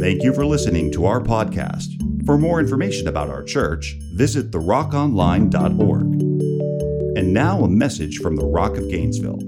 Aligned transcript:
Thank 0.00 0.22
you 0.22 0.32
for 0.32 0.46
listening 0.46 0.90
to 0.92 1.04
our 1.04 1.20
podcast. 1.20 2.24
For 2.24 2.38
more 2.38 2.58
information 2.58 3.06
about 3.06 3.28
our 3.28 3.42
church, 3.42 3.96
visit 4.14 4.50
therockonline.org. 4.50 6.00
And 7.18 7.34
now 7.34 7.64
a 7.64 7.68
message 7.68 8.16
from 8.16 8.36
the 8.36 8.46
Rock 8.46 8.78
of 8.78 8.88
Gainesville. 8.88 9.40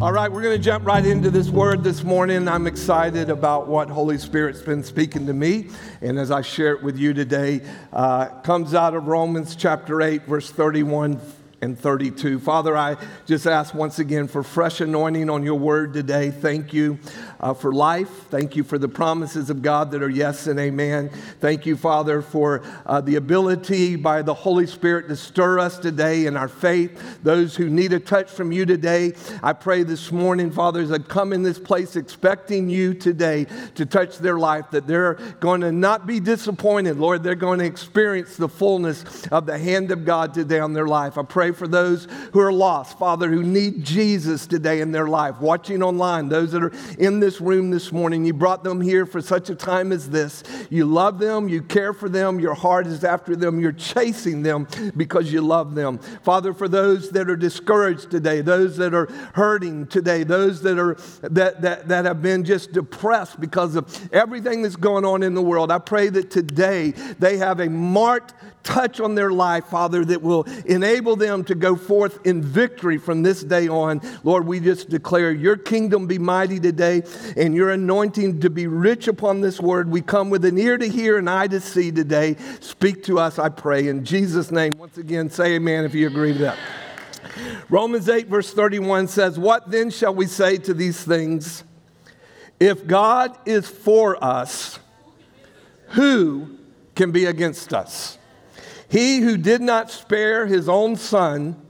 All 0.00 0.12
right, 0.12 0.30
we're 0.30 0.42
going 0.42 0.56
to 0.56 0.62
jump 0.62 0.86
right 0.86 1.04
into 1.04 1.32
this 1.32 1.48
word 1.48 1.82
this 1.82 2.04
morning. 2.04 2.46
I'm 2.46 2.68
excited 2.68 3.28
about 3.28 3.66
what 3.66 3.90
Holy 3.90 4.18
Spirit's 4.18 4.62
been 4.62 4.84
speaking 4.84 5.26
to 5.26 5.32
me, 5.32 5.68
and 6.00 6.16
as 6.16 6.30
I 6.30 6.40
share 6.40 6.72
it 6.72 6.84
with 6.84 6.96
you 6.96 7.12
today, 7.12 7.62
uh, 7.92 8.26
comes 8.42 8.72
out 8.72 8.94
of 8.94 9.08
Romans 9.08 9.56
chapter 9.56 10.00
8, 10.00 10.26
verse 10.26 10.48
31 10.52 11.20
and 11.64 11.78
32. 11.78 12.38
Father, 12.38 12.76
I 12.76 12.96
just 13.26 13.46
ask 13.46 13.74
once 13.74 13.98
again 13.98 14.28
for 14.28 14.42
fresh 14.42 14.80
anointing 14.80 15.30
on 15.30 15.42
your 15.42 15.58
word 15.58 15.94
today. 15.94 16.30
Thank 16.30 16.74
you 16.74 16.98
uh, 17.40 17.54
for 17.54 17.72
life. 17.72 18.08
Thank 18.30 18.56
you 18.56 18.64
for 18.64 18.78
the 18.78 18.88
promises 18.88 19.50
of 19.50 19.62
God 19.62 19.90
that 19.90 20.02
are 20.02 20.10
yes 20.10 20.46
and 20.46 20.58
amen. 20.58 21.10
Thank 21.40 21.66
you, 21.66 21.76
Father, 21.76 22.22
for 22.22 22.62
uh, 22.86 23.00
the 23.00 23.16
ability 23.16 23.96
by 23.96 24.22
the 24.22 24.34
Holy 24.34 24.66
Spirit 24.66 25.08
to 25.08 25.16
stir 25.16 25.58
us 25.58 25.78
today 25.78 26.26
in 26.26 26.36
our 26.36 26.48
faith. 26.48 27.18
Those 27.22 27.56
who 27.56 27.68
need 27.68 27.92
a 27.92 28.00
touch 28.00 28.30
from 28.30 28.52
you 28.52 28.66
today, 28.66 29.14
I 29.42 29.52
pray 29.52 29.82
this 29.82 30.12
morning, 30.12 30.50
Father, 30.50 30.80
as 30.80 30.92
I 30.92 30.98
come 30.98 31.32
in 31.32 31.42
this 31.42 31.58
place 31.58 31.96
expecting 31.96 32.68
you 32.68 32.94
today 32.94 33.46
to 33.74 33.86
touch 33.86 34.18
their 34.18 34.38
life, 34.38 34.70
that 34.70 34.86
they're 34.86 35.14
going 35.40 35.60
to 35.62 35.72
not 35.72 36.06
be 36.06 36.20
disappointed, 36.20 36.98
Lord. 36.98 37.22
They're 37.22 37.34
going 37.34 37.58
to 37.58 37.64
experience 37.64 38.36
the 38.36 38.48
fullness 38.48 39.26
of 39.28 39.46
the 39.46 39.58
hand 39.58 39.90
of 39.90 40.04
God 40.04 40.34
today 40.34 40.60
on 40.60 40.72
their 40.72 40.86
life. 40.86 41.18
I 41.18 41.22
pray 41.22 41.52
for 41.52 41.68
those 41.68 42.06
who 42.32 42.40
are 42.40 42.52
lost, 42.52 42.98
Father, 42.98 43.30
who 43.30 43.42
need 43.42 43.84
Jesus 43.84 44.46
today 44.46 44.80
in 44.80 44.92
their 44.92 45.08
life, 45.08 45.40
watching 45.40 45.82
online, 45.82 46.28
those 46.28 46.52
that 46.52 46.62
are 46.62 46.72
in 46.98 47.20
this 47.20 47.33
room 47.40 47.70
this 47.70 47.92
morning. 47.92 48.24
You 48.24 48.34
brought 48.34 48.64
them 48.64 48.80
here 48.80 49.06
for 49.06 49.20
such 49.20 49.50
a 49.50 49.54
time 49.54 49.92
as 49.92 50.10
this. 50.10 50.42
You 50.70 50.84
love 50.84 51.18
them, 51.18 51.48
you 51.48 51.62
care 51.62 51.92
for 51.92 52.08
them, 52.08 52.40
your 52.40 52.54
heart 52.54 52.86
is 52.86 53.04
after 53.04 53.36
them, 53.36 53.60
you're 53.60 53.72
chasing 53.72 54.42
them 54.42 54.66
because 54.96 55.32
you 55.32 55.40
love 55.40 55.74
them. 55.74 55.98
Father, 56.22 56.52
for 56.54 56.68
those 56.68 57.10
that 57.10 57.28
are 57.30 57.36
discouraged 57.36 58.10
today, 58.10 58.40
those 58.40 58.76
that 58.76 58.94
are 58.94 59.06
hurting 59.34 59.86
today, 59.86 60.24
those 60.24 60.62
that 60.62 60.78
are 60.78 60.94
that 61.22 61.62
that, 61.62 61.88
that 61.88 62.04
have 62.04 62.22
been 62.22 62.44
just 62.44 62.72
depressed 62.72 63.40
because 63.40 63.76
of 63.76 64.12
everything 64.12 64.62
that's 64.62 64.76
going 64.76 65.04
on 65.04 65.22
in 65.22 65.34
the 65.34 65.42
world, 65.42 65.70
I 65.70 65.78
pray 65.78 66.08
that 66.10 66.30
today 66.30 66.92
they 67.18 67.38
have 67.38 67.60
a 67.60 67.68
marked 67.68 68.34
touch 68.64 68.98
on 68.98 69.14
their 69.14 69.30
life, 69.30 69.66
Father, 69.66 70.04
that 70.06 70.22
will 70.22 70.44
enable 70.64 71.16
them 71.16 71.44
to 71.44 71.54
go 71.54 71.76
forth 71.76 72.26
in 72.26 72.42
victory 72.42 72.98
from 72.98 73.22
this 73.22 73.44
day 73.44 73.68
on. 73.68 74.00
Lord, 74.24 74.46
we 74.46 74.58
just 74.58 74.88
declare 74.88 75.30
your 75.30 75.56
kingdom 75.56 76.06
be 76.06 76.18
mighty 76.18 76.58
today 76.58 77.02
and 77.36 77.54
your 77.54 77.70
anointing 77.70 78.40
to 78.40 78.50
be 78.50 78.66
rich 78.66 79.08
upon 79.08 79.40
this 79.40 79.60
word. 79.60 79.90
We 79.90 80.02
come 80.02 80.30
with 80.30 80.44
an 80.44 80.58
ear 80.58 80.78
to 80.78 80.88
hear 80.88 81.18
and 81.18 81.28
eye 81.28 81.48
to 81.48 81.60
see 81.60 81.90
today. 81.90 82.36
Speak 82.60 83.04
to 83.04 83.18
us, 83.18 83.38
I 83.38 83.48
pray. 83.48 83.88
In 83.88 84.04
Jesus' 84.04 84.50
name, 84.50 84.72
once 84.78 84.98
again, 84.98 85.30
say 85.30 85.54
amen 85.54 85.84
if 85.84 85.94
you 85.94 86.06
agree 86.06 86.32
with 86.32 86.40
that. 86.40 86.58
Romans 87.68 88.08
8, 88.08 88.28
verse 88.28 88.52
31 88.52 89.08
says, 89.08 89.38
What 89.38 89.70
then 89.70 89.90
shall 89.90 90.14
we 90.14 90.26
say 90.26 90.56
to 90.58 90.74
these 90.74 91.02
things? 91.02 91.64
If 92.60 92.86
God 92.86 93.36
is 93.46 93.68
for 93.68 94.22
us, 94.22 94.78
who 95.88 96.58
can 96.94 97.10
be 97.10 97.24
against 97.26 97.72
us? 97.74 98.18
He 98.88 99.18
who 99.18 99.36
did 99.36 99.60
not 99.60 99.90
spare 99.90 100.46
his 100.46 100.68
own 100.68 100.96
son, 100.96 101.60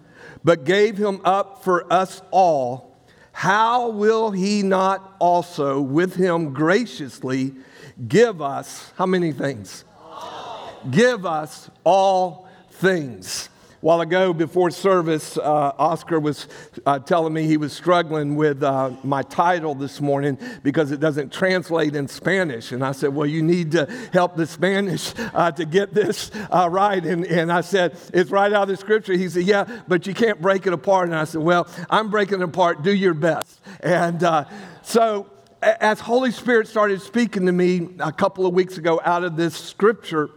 but 0.42 0.64
gave 0.64 0.98
him 0.98 1.20
up 1.24 1.64
for 1.64 1.90
us 1.92 2.20
all, 2.30 2.93
how 3.34 3.88
will 3.90 4.30
he 4.30 4.62
not 4.62 5.16
also 5.18 5.80
with 5.80 6.14
him 6.14 6.54
graciously 6.54 7.52
give 8.06 8.40
us 8.40 8.92
how 8.96 9.06
many 9.06 9.32
things? 9.32 9.84
Give 10.88 11.26
us 11.26 11.68
all 11.82 12.48
things 12.70 13.48
while 13.84 14.00
ago 14.00 14.32
before 14.32 14.70
service, 14.70 15.36
uh, 15.36 15.72
Oscar 15.78 16.18
was 16.18 16.48
uh, 16.86 16.98
telling 17.00 17.34
me 17.34 17.42
he 17.42 17.58
was 17.58 17.70
struggling 17.70 18.34
with 18.34 18.62
uh, 18.62 18.90
my 19.02 19.20
title 19.20 19.74
this 19.74 20.00
morning 20.00 20.38
because 20.62 20.90
it 20.90 21.00
doesn't 21.00 21.30
translate 21.30 21.94
in 21.94 22.08
Spanish. 22.08 22.72
And 22.72 22.82
I 22.82 22.92
said, 22.92 23.14
Well, 23.14 23.26
you 23.26 23.42
need 23.42 23.72
to 23.72 23.84
help 24.10 24.36
the 24.36 24.46
Spanish 24.46 25.12
uh, 25.18 25.52
to 25.52 25.66
get 25.66 25.92
this 25.92 26.30
uh, 26.50 26.66
right. 26.70 27.04
And, 27.04 27.26
and 27.26 27.52
I 27.52 27.60
said, 27.60 27.98
It's 28.14 28.30
right 28.30 28.50
out 28.54 28.62
of 28.62 28.68
the 28.68 28.78
scripture. 28.78 29.12
He 29.12 29.28
said, 29.28 29.42
Yeah, 29.42 29.82
but 29.86 30.06
you 30.06 30.14
can't 30.14 30.40
break 30.40 30.66
it 30.66 30.72
apart. 30.72 31.08
And 31.08 31.14
I 31.14 31.24
said, 31.24 31.42
Well, 31.42 31.68
I'm 31.90 32.08
breaking 32.08 32.40
it 32.40 32.44
apart. 32.44 32.84
Do 32.84 32.94
your 32.94 33.12
best. 33.12 33.60
And 33.80 34.24
uh, 34.24 34.46
so, 34.80 35.26
as 35.60 36.00
Holy 36.00 36.30
Spirit 36.30 36.68
started 36.68 37.02
speaking 37.02 37.44
to 37.44 37.52
me 37.52 37.90
a 38.00 38.12
couple 38.12 38.46
of 38.46 38.54
weeks 38.54 38.78
ago 38.78 38.98
out 39.04 39.24
of 39.24 39.36
this 39.36 39.54
scripture, 39.54 40.30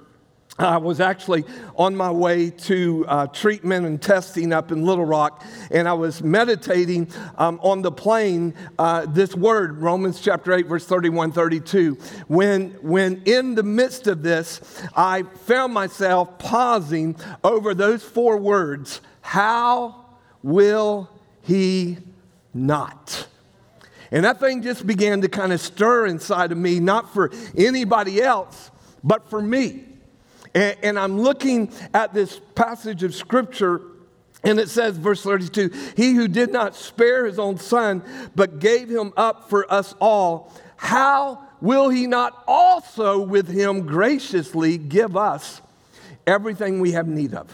I 0.60 0.78
was 0.78 1.00
actually 1.00 1.46
on 1.76 1.96
my 1.96 2.10
way 2.10 2.50
to 2.50 3.06
uh, 3.08 3.28
treatment 3.28 3.86
and 3.86 4.02
testing 4.02 4.52
up 4.52 4.72
in 4.72 4.84
Little 4.84 5.06
Rock, 5.06 5.46
and 5.70 5.88
I 5.88 5.94
was 5.94 6.24
meditating 6.24 7.10
um, 7.38 7.60
on 7.62 7.84
the 7.84 7.92
plane 7.92 8.56
uh, 8.80 9.06
this 9.08 9.36
word, 9.36 9.78
Romans 9.78 10.20
chapter 10.20 10.54
8, 10.54 10.66
verse 10.66 10.86
31 10.86 11.32
32. 11.32 11.94
When, 12.28 12.72
when 12.82 13.22
in 13.26 13.54
the 13.54 13.62
midst 13.62 14.08
of 14.08 14.24
this, 14.24 14.82
I 14.96 15.24
found 15.24 15.74
myself 15.76 16.40
pausing 16.40 17.18
over 17.44 17.76
those 17.76 18.02
four 18.04 18.38
words 18.38 19.02
How 19.22 20.06
will 20.42 21.08
he 21.44 21.98
not? 22.56 23.28
And 24.10 24.26
that 24.26 24.40
thing 24.40 24.64
just 24.64 24.88
began 24.88 25.22
to 25.22 25.28
kind 25.28 25.54
of 25.54 25.62
stir 25.62 26.08
inside 26.08 26.52
of 26.52 26.58
me, 26.58 26.80
not 26.80 27.14
for 27.14 27.30
anybody 27.56 28.24
else, 28.24 28.72
but 29.04 29.30
for 29.30 29.40
me. 29.40 29.84
And, 30.54 30.78
and 30.84 31.00
I'm 31.00 31.20
looking 31.20 31.72
at 31.94 32.14
this 32.14 32.40
passage 32.56 33.04
of 33.04 33.14
scripture 33.14 33.82
and 34.44 34.60
it 34.60 34.70
says, 34.70 34.98
verse 34.98 35.24
32 35.24 35.72
He 35.96 36.14
who 36.14 36.28
did 36.28 36.52
not 36.52 36.76
spare 36.76 37.26
his 37.26 37.40
own 37.40 37.58
son, 37.58 38.04
but 38.36 38.60
gave 38.60 38.90
him 38.90 39.14
up 39.18 39.50
for 39.50 39.72
us 39.72 39.94
all, 40.00 40.54
how 40.78 41.44
will 41.60 41.90
he 41.90 42.08
not 42.08 42.44
also 42.48 43.20
with 43.20 43.48
him 43.48 43.86
graciously 43.86 44.78
give 44.78 45.18
us 45.18 45.62
everything 46.26 46.80
we 46.80 46.92
have 46.92 47.08
need 47.08 47.34
of? 47.34 47.52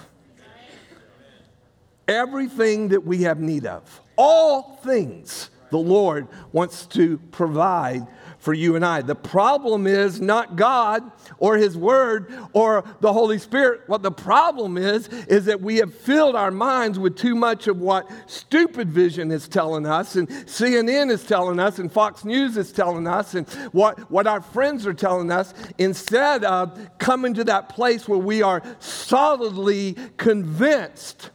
Everything 2.08 2.90
that 2.90 3.06
we 3.06 3.24
have 3.24 3.40
need 3.40 3.66
of. 3.66 4.02
All 4.18 4.78
things 4.84 5.50
the 5.72 5.78
Lord 5.78 6.28
wants 6.52 6.86
to 6.88 7.18
provide 7.31 8.06
for 8.44 8.54
you 8.54 8.76
and 8.76 8.86
I. 8.86 9.02
The 9.02 9.16
problem 9.16 9.88
is 9.88 10.20
not 10.20 10.58
God 10.58 11.09
or 11.38 11.56
His 11.56 11.78
Word 11.78 12.38
or 12.52 12.84
the 13.00 13.14
Holy 13.14 13.38
Spirit. 13.38 13.84
What 13.88 14.04
the 14.04 14.12
problem 14.12 14.78
is, 14.78 15.08
is 15.08 15.46
that 15.46 15.62
we 15.62 15.78
have 15.78 15.94
filled 15.94 16.36
our 16.36 16.52
minds 16.52 17.00
with 17.00 17.16
too 17.16 17.36
much 17.36 17.68
of 17.68 17.80
what 17.80 18.12
stupid 18.28 18.90
vision 18.90 19.31
is 19.31 19.48
telling 19.48 19.86
us, 19.86 20.18
and 20.18 20.28
CNN 20.28 21.09
is 21.09 21.24
telling 21.24 21.58
us, 21.58 21.80
and 21.80 21.90
Fox 21.90 22.26
News 22.26 22.58
is 22.58 22.74
telling 22.74 23.08
us, 23.08 23.34
and 23.34 23.48
what, 23.72 24.12
what 24.12 24.28
our 24.28 24.42
friends 24.42 24.86
are 24.86 24.94
telling 24.94 25.31
us, 25.31 25.54
instead 25.78 26.44
of 26.44 26.78
coming 26.98 27.34
to 27.36 27.46
that 27.46 27.70
place 27.70 28.10
where 28.10 28.20
we 28.20 28.42
are 28.42 28.62
solidly 28.80 29.96
convinced. 30.18 31.30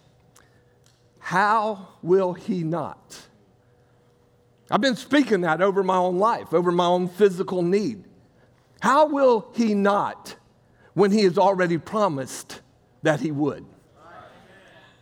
How 1.21 1.89
will 2.03 2.35
He 2.35 2.65
not? 2.65 3.28
I've 4.71 4.81
been 4.81 4.97
speaking 4.97 5.43
that 5.43 5.63
over 5.63 5.83
my 5.83 5.97
own 5.97 6.19
life, 6.19 6.53
over 6.53 6.71
my 6.71 6.87
own 6.87 7.09
physical 7.09 7.63
need. 7.63 8.05
How 8.81 9.07
will 9.07 9.51
he 9.55 9.75
not 9.75 10.37
when 10.95 11.11
he 11.11 11.25
has 11.25 11.39
already 11.39 11.79
promised 11.79 12.61
that 13.03 13.21
he 13.21 13.31
would? 13.31 13.65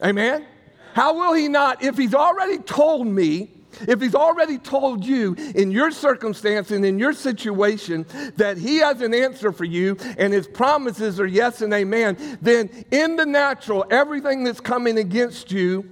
Amen? 0.03 0.47
How 0.95 1.15
will 1.15 1.35
he 1.35 1.49
not 1.49 1.83
if 1.83 1.97
he's 1.97 2.15
already 2.15 2.59
told 2.59 3.07
me, 3.07 3.51
if 3.81 4.01
he's 4.01 4.15
already 4.15 4.57
told 4.57 5.05
you 5.05 5.35
in 5.55 5.71
your 5.71 5.91
circumstance 5.91 6.71
and 6.71 6.85
in 6.87 6.99
your 6.99 7.13
situation 7.13 8.07
that 8.37 8.57
he 8.57 8.79
has 8.79 9.03
an 9.03 9.13
answer 9.13 9.53
for 9.53 9.65
you 9.65 9.97
and 10.17 10.33
his 10.33 10.47
promises 10.47 11.19
are 11.19 11.27
yes 11.27 11.61
and 11.61 11.75
amen, 11.75 12.39
then 12.41 12.71
in 12.91 13.17
the 13.17 13.27
natural, 13.27 13.85
everything 13.91 14.45
that's 14.45 14.61
coming 14.61 14.97
against 14.97 15.51
you, 15.51 15.91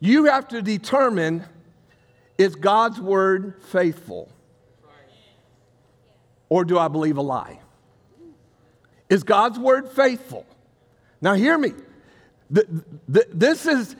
you 0.00 0.24
have 0.24 0.48
to 0.48 0.62
determine 0.62 1.44
is 2.38 2.54
God's 2.54 3.00
word 3.00 3.54
faithful? 3.64 4.30
Or 6.48 6.64
do 6.64 6.78
I 6.78 6.88
believe 6.88 7.18
a 7.18 7.22
lie? 7.22 7.58
Is 9.10 9.22
God's 9.24 9.58
word 9.58 9.90
faithful? 9.90 10.46
Now, 11.20 11.34
hear 11.34 11.58
me. 11.58 11.72
This 12.48 13.66
is, 13.66 13.96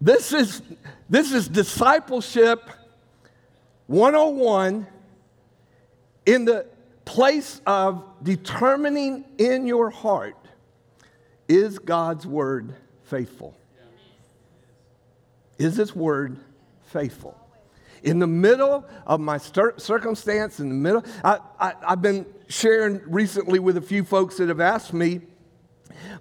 this 0.00 0.32
is, 0.32 0.62
this 1.08 1.32
is 1.32 1.46
discipleship 1.46 2.68
101 3.86 4.86
in 6.26 6.44
the 6.44 6.66
place 7.04 7.60
of 7.66 8.02
determining 8.22 9.24
in 9.38 9.66
your 9.66 9.90
heart 9.90 10.36
is 11.48 11.78
God's 11.78 12.26
word 12.26 12.74
faithful? 13.04 13.54
Is 15.58 15.76
this 15.76 15.94
word 15.94 16.38
faithful? 16.86 17.38
In 18.02 18.18
the 18.18 18.26
middle 18.26 18.84
of 19.06 19.20
my 19.20 19.38
circumstance, 19.38 20.60
in 20.60 20.68
the 20.68 20.74
middle, 20.74 21.04
I, 21.22 21.38
I, 21.58 21.74
I've 21.86 22.02
been 22.02 22.26
sharing 22.48 23.00
recently 23.06 23.58
with 23.58 23.76
a 23.76 23.82
few 23.82 24.04
folks 24.04 24.36
that 24.36 24.48
have 24.48 24.60
asked 24.60 24.92
me 24.92 25.22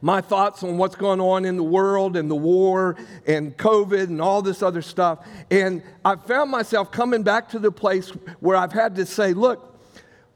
my 0.01 0.21
thoughts 0.21 0.63
on 0.63 0.77
what's 0.77 0.95
going 0.95 1.19
on 1.19 1.45
in 1.45 1.57
the 1.57 1.63
world 1.63 2.15
and 2.15 2.29
the 2.29 2.35
war 2.35 2.95
and 3.25 3.57
COVID 3.57 4.03
and 4.03 4.21
all 4.21 4.41
this 4.41 4.61
other 4.61 4.81
stuff. 4.81 5.25
And 5.49 5.81
I 6.05 6.15
found 6.15 6.51
myself 6.51 6.91
coming 6.91 7.23
back 7.23 7.49
to 7.49 7.59
the 7.59 7.71
place 7.71 8.09
where 8.39 8.55
I've 8.55 8.73
had 8.73 8.95
to 8.95 9.05
say, 9.05 9.33
look, 9.33 9.71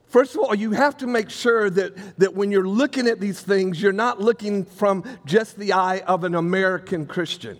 First 0.07 0.35
of 0.35 0.41
all, 0.41 0.55
you 0.55 0.71
have 0.71 0.95
to 0.97 1.07
make 1.07 1.29
sure 1.29 1.69
that, 1.69 2.17
that 2.17 2.33
when 2.33 2.49
you're 2.49 2.67
looking 2.67 3.07
at 3.07 3.19
these 3.19 3.41
things, 3.41 3.81
you're 3.81 3.91
not 3.91 4.21
looking 4.21 4.63
from 4.63 5.03
just 5.25 5.57
the 5.57 5.73
eye 5.73 5.99
of 6.07 6.23
an 6.23 6.33
American 6.33 7.05
Christian. 7.05 7.59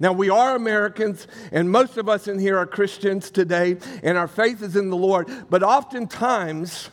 Now, 0.00 0.14
we 0.14 0.30
are 0.30 0.56
Americans, 0.56 1.28
and 1.52 1.70
most 1.70 1.98
of 1.98 2.08
us 2.08 2.26
in 2.26 2.38
here 2.38 2.56
are 2.56 2.64
Christians 2.64 3.30
today, 3.30 3.76
and 4.02 4.16
our 4.16 4.28
faith 4.28 4.62
is 4.62 4.74
in 4.74 4.88
the 4.88 4.96
Lord. 4.96 5.28
But 5.50 5.62
oftentimes, 5.62 6.88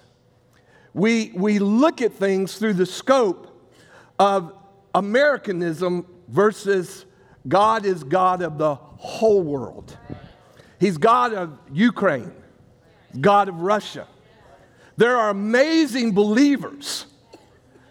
we, 0.93 1.31
we 1.33 1.59
look 1.59 2.01
at 2.01 2.13
things 2.13 2.57
through 2.57 2.73
the 2.73 2.85
scope 2.85 3.71
of 4.19 4.53
Americanism 4.93 6.05
versus 6.27 7.05
God 7.47 7.85
is 7.85 8.03
God 8.03 8.41
of 8.41 8.57
the 8.57 8.75
whole 8.75 9.41
world. 9.41 9.97
He's 10.77 10.97
God 10.97 11.33
of 11.33 11.57
Ukraine, 11.71 12.33
God 13.21 13.47
of 13.47 13.61
Russia. 13.61 14.05
There 14.97 15.15
are 15.15 15.29
amazing 15.29 16.11
believers 16.11 17.05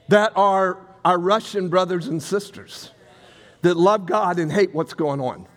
that 0.08 0.32
are 0.36 0.78
our 1.06 1.18
Russian 1.18 1.70
brothers 1.70 2.06
and 2.06 2.22
sisters 2.22 2.90
that 3.66 3.76
love 3.76 4.06
God 4.06 4.38
and 4.38 4.52
hate 4.52 4.72
what's 4.72 4.94
going 4.94 5.20
on. 5.20 5.48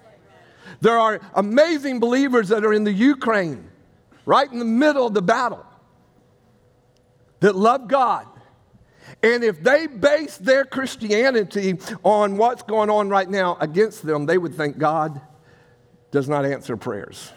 There 0.81 0.97
are 0.97 1.21
amazing 1.35 1.99
believers 1.99 2.49
that 2.49 2.65
are 2.65 2.73
in 2.73 2.83
the 2.83 2.91
Ukraine, 2.91 3.69
right 4.25 4.51
in 4.51 4.57
the 4.57 4.65
middle 4.65 5.05
of 5.05 5.13
the 5.13 5.21
battle, 5.21 5.63
that 7.41 7.55
love 7.55 7.87
God. 7.87 8.25
And 9.21 9.43
if 9.43 9.61
they 9.61 9.85
base 9.85 10.37
their 10.37 10.65
Christianity 10.65 11.77
on 12.01 12.37
what's 12.37 12.63
going 12.63 12.89
on 12.89 13.09
right 13.09 13.29
now 13.29 13.57
against 13.59 14.03
them, 14.03 14.25
they 14.25 14.39
would 14.39 14.55
think 14.55 14.79
God 14.79 15.21
does 16.09 16.27
not 16.27 16.45
answer 16.45 16.75
prayers. 16.75 17.31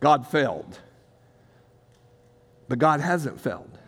God 0.00 0.26
failed. 0.26 0.80
But 2.68 2.80
God 2.80 3.00
hasn't 3.00 3.40
failed. 3.40 3.78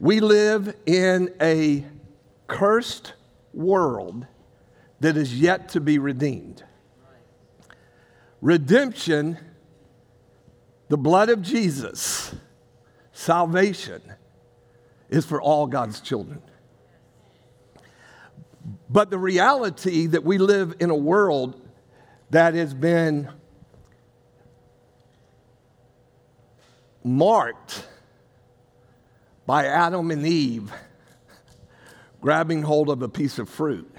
We 0.00 0.18
live 0.18 0.74
in 0.86 1.32
a 1.40 1.84
cursed 2.48 3.12
world 3.54 4.26
that 5.02 5.16
is 5.16 5.38
yet 5.38 5.70
to 5.70 5.80
be 5.80 5.98
redeemed. 5.98 6.62
Redemption, 8.40 9.36
the 10.88 10.96
blood 10.96 11.28
of 11.28 11.42
Jesus, 11.42 12.32
salvation 13.12 14.00
is 15.10 15.26
for 15.26 15.42
all 15.42 15.66
God's 15.66 16.00
children. 16.00 16.40
But 18.88 19.10
the 19.10 19.18
reality 19.18 20.06
that 20.06 20.22
we 20.22 20.38
live 20.38 20.76
in 20.78 20.90
a 20.90 20.96
world 20.96 21.60
that 22.30 22.54
has 22.54 22.72
been 22.72 23.28
marked 27.02 27.88
by 29.46 29.66
Adam 29.66 30.12
and 30.12 30.24
Eve 30.24 30.72
grabbing 32.20 32.62
hold 32.62 32.88
of 32.88 33.02
a 33.02 33.08
piece 33.08 33.40
of 33.40 33.48
fruit 33.48 33.92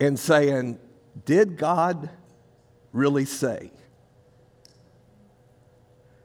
and 0.00 0.18
saying, 0.18 0.78
Did 1.24 1.56
God 1.56 2.10
really 2.92 3.26
say? 3.26 3.70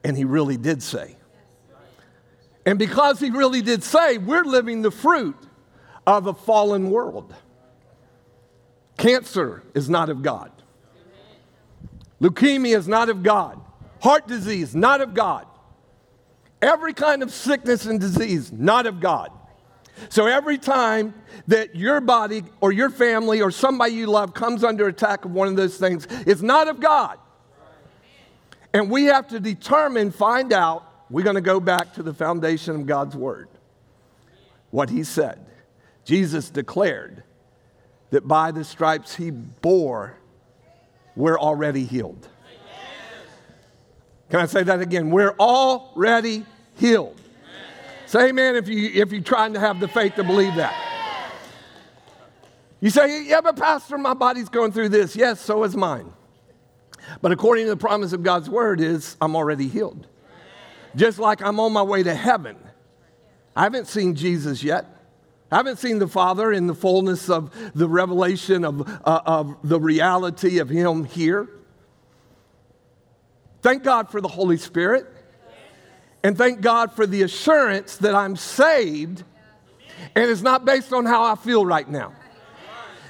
And 0.04 0.18
he 0.18 0.24
really 0.24 0.58
did 0.58 0.82
say. 0.82 1.18
And 2.66 2.80
because 2.80 3.20
he 3.20 3.30
really 3.30 3.62
did 3.62 3.84
say, 3.84 4.18
we're 4.18 4.44
living 4.44 4.82
the 4.82 4.92
fruit 4.92 5.38
of 6.08 6.28
a 6.28 6.34
fallen 6.34 6.90
world. 6.90 7.34
Cancer 8.98 9.64
is 9.74 9.90
not 9.90 10.10
of 10.10 10.24
God. 10.24 10.52
Leukemia 12.22 12.76
is 12.76 12.88
not 12.88 13.10
of 13.10 13.24
God. 13.24 13.62
Heart 14.02 14.28
disease, 14.28 14.76
not 14.76 15.02
of 15.02 15.14
God. 15.14 15.46
Every 16.62 16.94
kind 16.94 17.22
of 17.22 17.32
sickness 17.32 17.86
and 17.86 18.00
disease, 18.00 18.52
not 18.52 18.88
of 18.88 19.00
God. 19.00 19.32
So 20.10 20.28
every 20.28 20.58
time 20.58 21.14
that 21.48 21.76
your 21.76 22.02
body 22.02 22.44
or 22.62 22.72
your 22.72 22.90
family 22.90 23.42
or 23.42 23.52
somebody 23.52 23.94
you 23.94 24.08
love 24.08 24.34
comes 24.34 24.64
under 24.64 24.88
attack 24.88 25.26
of 25.26 25.32
one 25.32 25.48
of 25.48 25.56
those 25.56 25.78
things, 25.78 26.08
it's 26.26 26.42
not 26.42 26.68
of 26.68 26.80
God. 26.80 27.20
And 28.74 28.90
we 28.90 29.06
have 29.06 29.28
to 29.30 29.40
determine, 29.40 30.12
find 30.12 30.52
out, 30.52 30.84
we're 31.10 31.24
going 31.24 31.36
to 31.36 31.42
go 31.42 31.60
back 31.60 31.94
to 31.94 32.04
the 32.04 32.14
foundation 32.14 32.76
of 32.76 32.86
God's 32.86 33.16
word. 33.16 33.48
What 34.72 34.90
he 34.90 35.04
said. 35.04 35.46
Jesus 36.04 36.50
declared 36.50 37.24
that 38.10 38.28
by 38.28 38.52
the 38.52 38.64
stripes 38.64 39.16
he 39.16 39.32
bore, 39.32 40.18
we're 41.16 41.40
already 41.40 41.86
healed. 41.86 42.28
Can 44.30 44.40
I 44.40 44.46
say 44.48 44.64
that 44.64 44.82
again? 44.82 45.10
We're 45.12 45.36
already 45.40 46.46
healed. 46.76 47.22
Say 48.08 48.30
amen 48.30 48.56
if, 48.56 48.68
you, 48.68 48.90
if 48.94 49.12
you're 49.12 49.22
trying 49.22 49.54
to 49.54 49.60
have 49.60 49.80
the 49.80 49.88
faith 49.88 50.16
to 50.16 50.24
believe 50.24 50.56
that. 50.56 50.76
You 52.82 52.90
say, 52.90 53.26
yeah, 53.26 53.42
but 53.42 53.56
Pastor, 53.56 53.98
my 53.98 54.14
body's 54.14 54.50
going 54.50 54.72
through 54.72 54.90
this. 54.90 55.16
Yes, 55.16 55.42
so 55.42 55.64
is 55.64 55.76
mine. 55.76 56.14
But 57.22 57.32
according 57.32 57.66
to 57.66 57.72
the 57.72 57.78
promise 57.78 58.14
of 58.14 58.24
God's 58.24 58.50
word 58.50 58.80
is 58.80 59.18
I'm 59.22 59.36
already 59.36 59.68
healed. 59.68 60.08
Just 60.96 61.20
like 61.20 61.42
I'm 61.42 61.60
on 61.60 61.74
my 61.74 61.82
way 61.82 62.04
to 62.04 62.14
heaven. 62.14 62.58
I 63.56 63.64
haven't 63.64 63.88
seen 63.88 64.16
Jesus 64.16 64.64
yet. 64.64 64.86
I 65.52 65.58
haven't 65.58 65.78
seen 65.78 66.00
the 66.00 66.08
Father 66.08 66.52
in 66.52 66.68
the 66.68 66.76
fullness 66.76 67.30
of 67.30 67.52
the 67.74 67.88
revelation 67.88 68.66
of, 68.66 68.88
uh, 69.06 69.22
of 69.26 69.56
the 69.64 69.80
reality 69.80 70.60
of 70.60 70.70
Him 70.70 71.06
here. 71.06 71.48
Thank 73.62 73.84
God 73.84 74.10
for 74.10 74.22
the 74.22 74.28
Holy 74.28 74.58
Spirit. 74.58 75.08
And 76.26 76.36
thank 76.36 76.60
God 76.62 76.92
for 76.92 77.06
the 77.06 77.22
assurance 77.22 77.98
that 77.98 78.16
I'm 78.16 78.36
saved 78.36 79.24
and 80.16 80.28
it's 80.28 80.42
not 80.42 80.66
based 80.66 80.92
on 80.92 81.06
how 81.06 81.24
I 81.24 81.36
feel 81.36 81.64
right 81.64 81.88
now. 81.88 82.14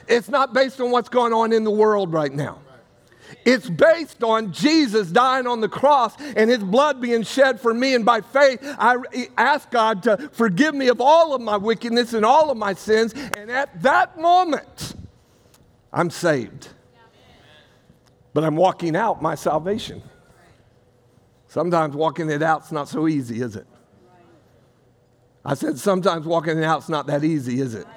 It's 0.06 0.28
not 0.28 0.54
based 0.54 0.82
on 0.82 0.92
what's 0.92 1.08
going 1.08 1.32
on 1.32 1.54
in 1.54 1.64
the 1.64 1.72
world 1.72 2.12
right 2.12 2.34
now. 2.34 2.60
It's 3.46 3.70
based 3.70 4.22
on 4.22 4.52
Jesus 4.52 5.12
dying 5.12 5.48
on 5.48 5.62
the 5.62 5.70
cross 5.70 6.14
and 6.20 6.50
his 6.50 6.62
blood 6.62 7.00
being 7.00 7.24
shed 7.24 7.62
for 7.62 7.74
me. 7.74 7.96
And 7.96 8.04
by 8.04 8.20
faith, 8.20 8.60
I 8.62 8.98
ask 9.38 9.72
God 9.72 10.04
to 10.04 10.30
forgive 10.34 10.76
me 10.76 10.90
of 10.90 11.00
all 11.00 11.34
of 11.34 11.40
my 11.40 11.56
wickedness 11.56 12.12
and 12.12 12.26
all 12.26 12.52
of 12.52 12.58
my 12.58 12.74
sins. 12.74 13.14
And 13.38 13.50
at 13.50 13.82
that 13.82 14.20
moment, 14.20 14.94
I'm 15.94 16.10
saved. 16.10 16.68
But 18.34 18.44
I'm 18.44 18.58
walking 18.58 18.94
out 18.94 19.22
my 19.22 19.36
salvation. 19.36 20.04
Sometimes 21.56 21.96
walking 21.96 22.30
it 22.30 22.44
out's 22.44 22.74
not 22.74 22.90
so 22.90 23.08
easy, 23.08 23.42
is 23.42 23.56
it? 23.56 23.66
I 25.46 25.54
said 25.54 25.80
sometimes 25.80 26.26
walking 26.26 26.58
it 26.58 26.66
out's 26.66 26.90
not 26.90 27.08
that 27.08 27.24
easy, 27.24 27.62
is 27.62 27.76
it? 27.76 27.88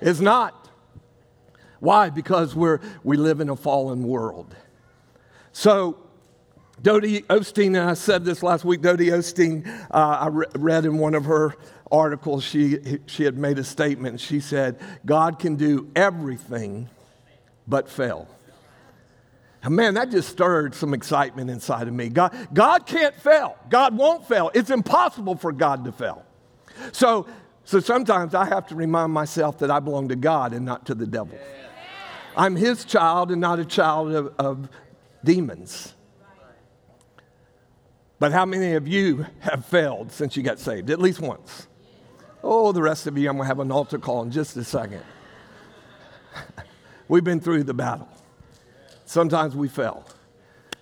It's 0.00 0.20
not. 0.20 0.70
Why? 1.80 2.08
Because 2.08 2.54
we're, 2.54 2.80
we 3.04 3.18
live 3.18 3.40
in 3.40 3.50
a 3.50 3.56
fallen 3.56 4.04
world. 4.04 4.56
So, 5.52 5.98
Dodie 6.80 7.20
Osteen, 7.24 7.78
and 7.78 7.90
I 7.90 7.92
said 7.92 8.24
this 8.24 8.42
last 8.42 8.64
week, 8.64 8.80
Dodie 8.80 9.08
Osteen, 9.08 9.68
uh, 9.90 9.94
I 10.20 10.28
re- 10.28 10.46
read 10.54 10.86
in 10.86 10.96
one 10.96 11.14
of 11.14 11.26
her 11.26 11.54
articles, 11.90 12.42
she, 12.42 12.78
she 13.04 13.24
had 13.24 13.36
made 13.36 13.58
a 13.58 13.64
statement. 13.64 14.18
She 14.18 14.40
said, 14.40 14.80
God 15.04 15.38
can 15.38 15.56
do 15.56 15.90
everything 15.94 16.88
but 17.68 17.90
fail. 17.90 18.28
Man, 19.68 19.94
that 19.94 20.10
just 20.10 20.28
stirred 20.28 20.74
some 20.74 20.92
excitement 20.92 21.48
inside 21.48 21.86
of 21.86 21.94
me. 21.94 22.08
God, 22.08 22.34
God 22.52 22.84
can't 22.84 23.14
fail. 23.14 23.56
God 23.70 23.96
won't 23.96 24.26
fail. 24.26 24.50
It's 24.54 24.70
impossible 24.70 25.36
for 25.36 25.52
God 25.52 25.84
to 25.84 25.92
fail. 25.92 26.24
So, 26.90 27.26
so 27.64 27.78
sometimes 27.78 28.34
I 28.34 28.44
have 28.46 28.66
to 28.68 28.74
remind 28.74 29.12
myself 29.12 29.58
that 29.60 29.70
I 29.70 29.78
belong 29.78 30.08
to 30.08 30.16
God 30.16 30.52
and 30.52 30.64
not 30.64 30.86
to 30.86 30.94
the 30.94 31.06
devil. 31.06 31.38
I'm 32.36 32.56
his 32.56 32.84
child 32.84 33.30
and 33.30 33.40
not 33.40 33.60
a 33.60 33.64
child 33.64 34.12
of, 34.12 34.34
of 34.38 34.68
demons. 35.22 35.94
But 38.18 38.32
how 38.32 38.46
many 38.46 38.72
of 38.72 38.88
you 38.88 39.26
have 39.40 39.64
failed 39.66 40.10
since 40.10 40.36
you 40.36 40.42
got 40.42 40.58
saved? 40.58 40.90
At 40.90 40.98
least 40.98 41.20
once. 41.20 41.68
Oh, 42.42 42.72
the 42.72 42.82
rest 42.82 43.06
of 43.06 43.16
you, 43.16 43.28
I'm 43.28 43.36
going 43.36 43.44
to 43.44 43.48
have 43.48 43.60
an 43.60 43.70
altar 43.70 43.98
call 43.98 44.22
in 44.22 44.32
just 44.32 44.56
a 44.56 44.64
second. 44.64 45.02
We've 47.08 47.22
been 47.22 47.40
through 47.40 47.64
the 47.64 47.74
battle. 47.74 48.08
Sometimes 49.12 49.54
we 49.54 49.68
fail. 49.68 50.06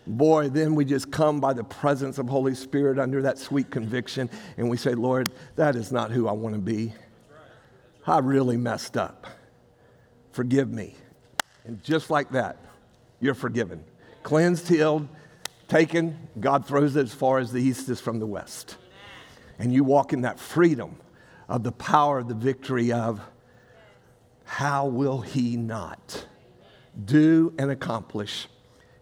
Boy, 0.07 0.51
then 0.51 0.77
we 0.77 0.85
just 0.85 1.11
come 1.11 1.41
by 1.41 1.53
the 1.53 1.65
presence 1.65 2.17
of 2.17 2.29
Holy 2.29 2.55
Spirit 2.55 2.97
under 2.97 3.23
that 3.23 3.39
sweet 3.39 3.73
conviction 3.73 4.31
and 4.57 4.71
we 4.71 4.77
say, 4.77 4.95
Lord, 4.95 5.33
that 5.57 5.75
is 5.75 5.91
not 5.91 6.13
who 6.13 6.29
I 6.29 6.33
want 6.33 6.55
to 6.55 6.61
be. 6.61 6.93
I 8.07 8.19
really 8.21 8.57
messed 8.57 8.97
up. 8.97 9.27
Forgive 10.31 10.71
me. 10.71 10.95
And 11.65 11.83
just 11.83 12.09
like 12.09 12.31
that, 12.31 12.59
you're 13.21 13.35
forgiven. 13.35 13.83
cleansed, 14.23 14.69
healed, 14.69 15.09
taken. 15.67 16.29
God 16.39 16.65
throws 16.65 16.95
it 16.95 17.03
as 17.03 17.13
far 17.13 17.41
as 17.41 17.51
the 17.51 17.61
east 17.61 17.89
is 17.89 18.01
from 18.01 18.21
the 18.21 18.27
west. 18.27 18.77
And 19.59 19.73
you 19.73 19.83
walk 19.83 20.13
in 20.13 20.21
that 20.21 20.39
freedom 20.39 21.01
of 21.49 21.65
the 21.65 21.73
power 21.73 22.21
of 22.21 22.29
the 22.29 22.35
victory 22.35 22.93
of 22.93 23.21
how 24.45 24.87
will 24.87 25.21
he 25.21 25.57
not 25.57 26.27
do 27.05 27.55
and 27.59 27.71
accomplish 27.71 28.49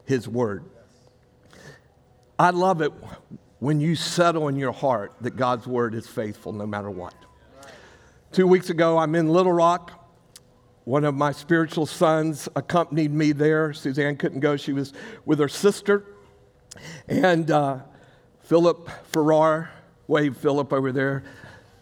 his 0.05 0.29
word? 0.29 0.65
I 2.39 2.51
love 2.51 2.81
it 2.83 2.93
when 3.59 3.81
you 3.81 3.97
settle 3.97 4.49
in 4.49 4.57
your 4.57 4.73
heart 4.73 5.13
that 5.21 5.37
God's 5.37 5.67
word 5.67 5.95
is 5.95 6.07
faithful 6.07 6.53
no 6.53 6.67
matter 6.67 6.91
what. 6.91 7.15
Two 8.31 8.47
weeks 8.47 8.71
ago, 8.71 8.99
I'm 8.99 9.15
in 9.15 9.29
Little 9.29 9.53
Rock. 9.53 9.93
One 10.85 11.05
of 11.05 11.15
my 11.15 11.33
spiritual 11.33 11.87
sons 11.87 12.49
accompanied 12.55 13.13
me 13.13 13.33
there. 13.33 13.73
Suzanne 13.73 14.17
couldn't 14.17 14.41
go, 14.41 14.57
she 14.57 14.73
was 14.73 14.93
with 15.25 15.39
her 15.39 15.49
sister. 15.49 16.05
And 17.09 17.51
uh, 17.51 17.81
Philip 18.43 18.89
Farrar, 19.07 19.71
wave 20.07 20.37
Philip 20.37 20.73
over 20.73 20.93
there, 20.93 21.25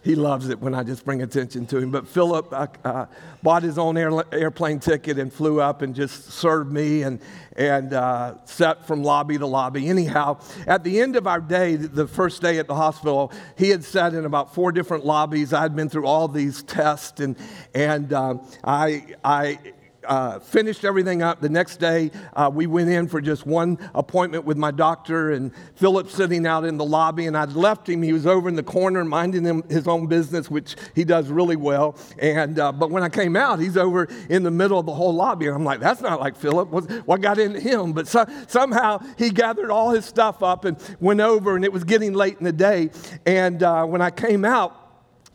he 0.03 0.15
loves 0.15 0.49
it 0.49 0.61
when 0.61 0.73
I 0.73 0.83
just 0.83 1.03
bring 1.03 1.21
attention 1.21 1.65
to 1.67 1.77
him. 1.77 1.91
But 1.91 2.07
Philip 2.07 2.53
uh, 2.53 2.67
uh, 2.83 3.05
bought 3.43 3.63
his 3.63 3.77
own 3.77 3.97
air, 3.97 4.11
airplane 4.31 4.79
ticket 4.79 5.19
and 5.19 5.31
flew 5.31 5.59
up 5.59 5.81
and 5.81 5.93
just 5.93 6.31
served 6.31 6.71
me 6.71 7.03
and, 7.03 7.19
and 7.55 7.93
uh, 7.93 8.35
sat 8.45 8.85
from 8.87 9.03
lobby 9.03 9.37
to 9.37 9.45
lobby. 9.45 9.89
Anyhow, 9.89 10.39
at 10.65 10.83
the 10.83 11.01
end 11.01 11.15
of 11.15 11.27
our 11.27 11.41
day, 11.41 11.75
the 11.75 12.07
first 12.07 12.41
day 12.41 12.57
at 12.57 12.67
the 12.67 12.75
hospital, 12.75 13.31
he 13.57 13.69
had 13.69 13.83
sat 13.83 14.13
in 14.13 14.25
about 14.25 14.53
four 14.53 14.71
different 14.71 15.05
lobbies. 15.05 15.53
I'd 15.53 15.75
been 15.75 15.89
through 15.89 16.05
all 16.05 16.27
these 16.27 16.63
tests, 16.63 17.19
and, 17.19 17.35
and 17.73 18.13
um, 18.13 18.47
I, 18.63 19.15
I 19.23 19.59
uh, 20.07 20.39
finished 20.39 20.85
everything 20.85 21.21
up. 21.21 21.41
The 21.41 21.49
next 21.49 21.77
day, 21.77 22.11
uh, 22.33 22.49
we 22.53 22.67
went 22.67 22.89
in 22.89 23.07
for 23.07 23.21
just 23.21 23.45
one 23.45 23.77
appointment 23.93 24.45
with 24.45 24.57
my 24.57 24.71
doctor, 24.71 25.31
and 25.31 25.51
Philip 25.75 26.09
sitting 26.09 26.47
out 26.47 26.65
in 26.65 26.77
the 26.77 26.85
lobby, 26.85 27.27
and 27.27 27.37
I'd 27.37 27.53
left 27.53 27.87
him. 27.87 28.01
He 28.01 28.13
was 28.13 28.25
over 28.25 28.49
in 28.49 28.55
the 28.55 28.63
corner 28.63 29.03
minding 29.03 29.43
him, 29.43 29.63
his 29.69 29.87
own 29.87 30.07
business, 30.07 30.49
which 30.49 30.75
he 30.95 31.03
does 31.03 31.29
really 31.29 31.55
well. 31.55 31.97
And 32.19 32.59
uh, 32.59 32.71
but 32.71 32.89
when 32.89 33.03
I 33.03 33.09
came 33.09 33.35
out, 33.35 33.59
he's 33.59 33.77
over 33.77 34.07
in 34.29 34.43
the 34.43 34.51
middle 34.51 34.79
of 34.79 34.85
the 34.85 34.93
whole 34.93 35.13
lobby, 35.13 35.47
and 35.47 35.55
I'm 35.55 35.65
like, 35.65 35.79
that's 35.79 36.01
not 36.01 36.19
like 36.19 36.35
Philip. 36.35 36.69
What, 36.69 36.89
what 37.07 37.21
got 37.21 37.39
into 37.39 37.59
him? 37.59 37.93
But 37.93 38.07
so, 38.07 38.25
somehow 38.47 38.99
he 39.17 39.29
gathered 39.29 39.69
all 39.69 39.91
his 39.91 40.05
stuff 40.05 40.41
up 40.41 40.65
and 40.65 40.77
went 40.99 41.19
over, 41.19 41.55
and 41.55 41.65
it 41.65 41.73
was 41.73 41.83
getting 41.83 42.13
late 42.13 42.37
in 42.37 42.45
the 42.45 42.51
day. 42.51 42.89
And 43.25 43.61
uh, 43.63 43.85
when 43.85 44.01
I 44.01 44.09
came 44.11 44.45
out, 44.45 44.86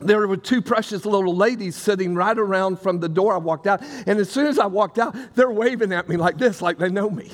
there 0.07 0.27
were 0.27 0.37
two 0.37 0.61
precious 0.61 1.05
little 1.05 1.35
ladies 1.35 1.75
sitting 1.75 2.15
right 2.15 2.37
around 2.37 2.79
from 2.79 2.99
the 2.99 3.09
door 3.09 3.33
I 3.33 3.37
walked 3.37 3.67
out. 3.67 3.81
And 4.05 4.19
as 4.19 4.29
soon 4.29 4.47
as 4.47 4.59
I 4.59 4.65
walked 4.65 4.99
out, 4.99 5.15
they're 5.35 5.51
waving 5.51 5.93
at 5.93 6.09
me 6.09 6.17
like 6.17 6.37
this, 6.37 6.61
like 6.61 6.77
they 6.77 6.89
know 6.89 7.09
me. 7.09 7.31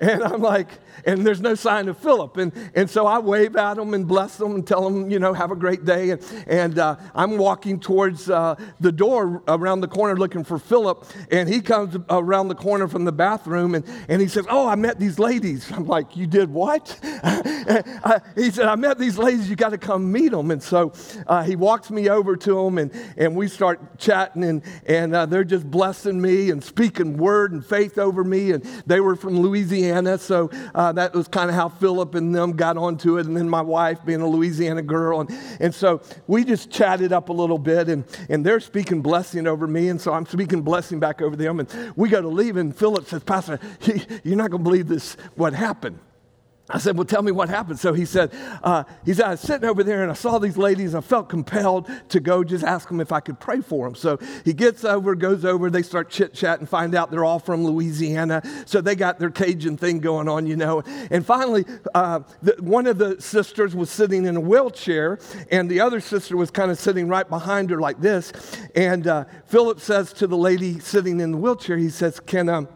And 0.00 0.22
I'm 0.22 0.42
like, 0.42 0.68
and 1.04 1.26
there's 1.26 1.40
no 1.40 1.54
sign 1.54 1.88
of 1.88 1.96
Philip. 1.96 2.36
And, 2.36 2.52
and 2.74 2.90
so 2.90 3.06
I 3.06 3.18
wave 3.18 3.56
at 3.56 3.74
them 3.74 3.94
and 3.94 4.06
bless 4.06 4.36
them 4.36 4.54
and 4.54 4.66
tell 4.66 4.88
them, 4.88 5.10
you 5.10 5.18
know, 5.18 5.32
have 5.32 5.50
a 5.50 5.56
great 5.56 5.84
day. 5.84 6.10
And, 6.10 6.44
and 6.46 6.78
uh, 6.78 6.96
I'm 7.14 7.38
walking 7.38 7.80
towards 7.80 8.28
uh, 8.28 8.56
the 8.80 8.92
door 8.92 9.42
around 9.48 9.80
the 9.80 9.88
corner 9.88 10.16
looking 10.16 10.44
for 10.44 10.58
Philip. 10.58 11.06
And 11.30 11.48
he 11.48 11.60
comes 11.60 11.96
around 12.10 12.48
the 12.48 12.54
corner 12.54 12.88
from 12.88 13.04
the 13.04 13.12
bathroom 13.12 13.74
and, 13.74 13.84
and 14.08 14.20
he 14.20 14.28
says, 14.28 14.46
Oh, 14.50 14.68
I 14.68 14.74
met 14.74 14.98
these 14.98 15.18
ladies. 15.18 15.70
I'm 15.72 15.86
like, 15.86 16.16
You 16.16 16.26
did 16.26 16.52
what? 16.52 16.98
he 18.34 18.50
said, 18.50 18.66
I 18.66 18.76
met 18.76 18.98
these 18.98 19.16
ladies. 19.16 19.48
You 19.48 19.56
got 19.56 19.70
to 19.70 19.78
come 19.78 20.10
meet 20.12 20.32
them. 20.32 20.50
And 20.50 20.62
so 20.62 20.92
uh, 21.26 21.42
he 21.44 21.56
walks 21.56 21.90
me 21.90 22.08
over 22.08 22.36
to 22.36 22.64
them 22.64 22.78
and, 22.78 22.92
and 23.16 23.34
we 23.36 23.48
start 23.48 23.98
chatting. 23.98 24.44
And, 24.44 24.62
and 24.86 25.14
uh, 25.14 25.26
they're 25.26 25.44
just 25.44 25.70
blessing 25.70 26.20
me 26.20 26.50
and 26.50 26.62
speaking 26.62 27.16
word 27.16 27.52
and 27.52 27.64
faith 27.64 27.96
over 27.96 28.24
me. 28.24 28.50
And 28.50 28.64
they 28.86 29.00
were 29.00 29.16
from 29.16 29.40
Louisiana. 29.40 29.85
So 30.20 30.50
uh, 30.74 30.92
that 30.92 31.14
was 31.14 31.28
kind 31.28 31.50
of 31.50 31.56
how 31.56 31.68
Philip 31.68 32.14
and 32.14 32.34
them 32.34 32.52
got 32.52 32.76
onto 32.76 33.18
it. 33.18 33.26
And 33.26 33.36
then 33.36 33.48
my 33.48 33.60
wife, 33.60 34.04
being 34.04 34.20
a 34.20 34.28
Louisiana 34.28 34.82
girl. 34.82 35.20
And, 35.20 35.30
and 35.60 35.74
so 35.74 36.00
we 36.26 36.44
just 36.44 36.70
chatted 36.70 37.12
up 37.12 37.28
a 37.28 37.32
little 37.32 37.58
bit, 37.58 37.88
and, 37.88 38.04
and 38.28 38.44
they're 38.44 38.60
speaking 38.60 39.02
blessing 39.02 39.46
over 39.46 39.66
me. 39.66 39.88
And 39.88 40.00
so 40.00 40.12
I'm 40.12 40.26
speaking 40.26 40.62
blessing 40.62 41.00
back 41.00 41.22
over 41.22 41.36
them. 41.36 41.60
And 41.60 41.92
we 41.96 42.08
go 42.08 42.20
to 42.20 42.28
leave, 42.28 42.56
and 42.56 42.76
Philip 42.76 43.06
says, 43.06 43.22
Pastor, 43.22 43.58
you're 44.24 44.36
not 44.36 44.50
going 44.50 44.62
to 44.62 44.70
believe 44.70 44.88
this, 44.88 45.16
what 45.34 45.52
happened. 45.52 45.98
I 46.68 46.78
said, 46.78 46.96
Well, 46.96 47.04
tell 47.04 47.22
me 47.22 47.30
what 47.30 47.48
happened. 47.48 47.78
So 47.78 47.92
he 47.92 48.04
said, 48.04 48.32
uh, 48.62 48.82
he 49.04 49.14
said, 49.14 49.26
I 49.26 49.30
was 49.30 49.40
sitting 49.40 49.68
over 49.68 49.84
there 49.84 50.02
and 50.02 50.10
I 50.10 50.14
saw 50.14 50.38
these 50.38 50.56
ladies 50.56 50.94
and 50.94 51.04
I 51.04 51.06
felt 51.06 51.28
compelled 51.28 51.88
to 52.08 52.18
go 52.18 52.42
just 52.42 52.64
ask 52.64 52.88
them 52.88 53.00
if 53.00 53.12
I 53.12 53.20
could 53.20 53.38
pray 53.38 53.60
for 53.60 53.86
them. 53.86 53.94
So 53.94 54.18
he 54.44 54.52
gets 54.52 54.84
over, 54.84 55.14
goes 55.14 55.44
over, 55.44 55.70
they 55.70 55.82
start 55.82 56.10
chit 56.10 56.34
chat 56.34 56.58
and 56.58 56.68
find 56.68 56.96
out 56.96 57.12
they're 57.12 57.24
all 57.24 57.38
from 57.38 57.64
Louisiana. 57.64 58.42
So 58.66 58.80
they 58.80 58.96
got 58.96 59.20
their 59.20 59.30
Cajun 59.30 59.76
thing 59.76 60.00
going 60.00 60.28
on, 60.28 60.46
you 60.48 60.56
know. 60.56 60.82
And 61.10 61.24
finally, 61.24 61.64
uh, 61.94 62.20
the, 62.42 62.56
one 62.58 62.88
of 62.88 62.98
the 62.98 63.20
sisters 63.20 63.76
was 63.76 63.88
sitting 63.88 64.26
in 64.26 64.36
a 64.36 64.40
wheelchair 64.40 65.20
and 65.52 65.70
the 65.70 65.80
other 65.80 66.00
sister 66.00 66.36
was 66.36 66.50
kind 66.50 66.72
of 66.72 66.78
sitting 66.78 67.06
right 67.06 67.28
behind 67.28 67.70
her 67.70 67.80
like 67.80 68.00
this. 68.00 68.32
And 68.74 69.06
uh, 69.06 69.26
Philip 69.46 69.78
says 69.78 70.12
to 70.14 70.26
the 70.26 70.36
lady 70.36 70.80
sitting 70.80 71.20
in 71.20 71.30
the 71.30 71.38
wheelchair, 71.38 71.76
he 71.76 71.90
says, 71.90 72.18
Can, 72.18 72.48
um, 72.48 72.68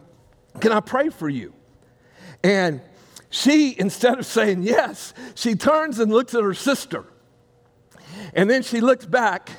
can 0.61 0.71
I 0.71 0.79
pray 0.79 1.09
for 1.09 1.29
you? 1.29 1.55
And 2.45 2.81
she, 3.31 3.79
instead 3.79 4.19
of 4.19 4.27
saying 4.27 4.65
yes, 4.65 5.15
she 5.35 5.55
turns 5.55 5.99
and 5.99 6.13
looks 6.13 6.35
at 6.35 6.43
her 6.43 6.55
sister. 6.55 7.05
And 8.35 8.51
then 8.51 8.63
she 8.63 8.81
looks 8.81 9.07
back 9.07 9.51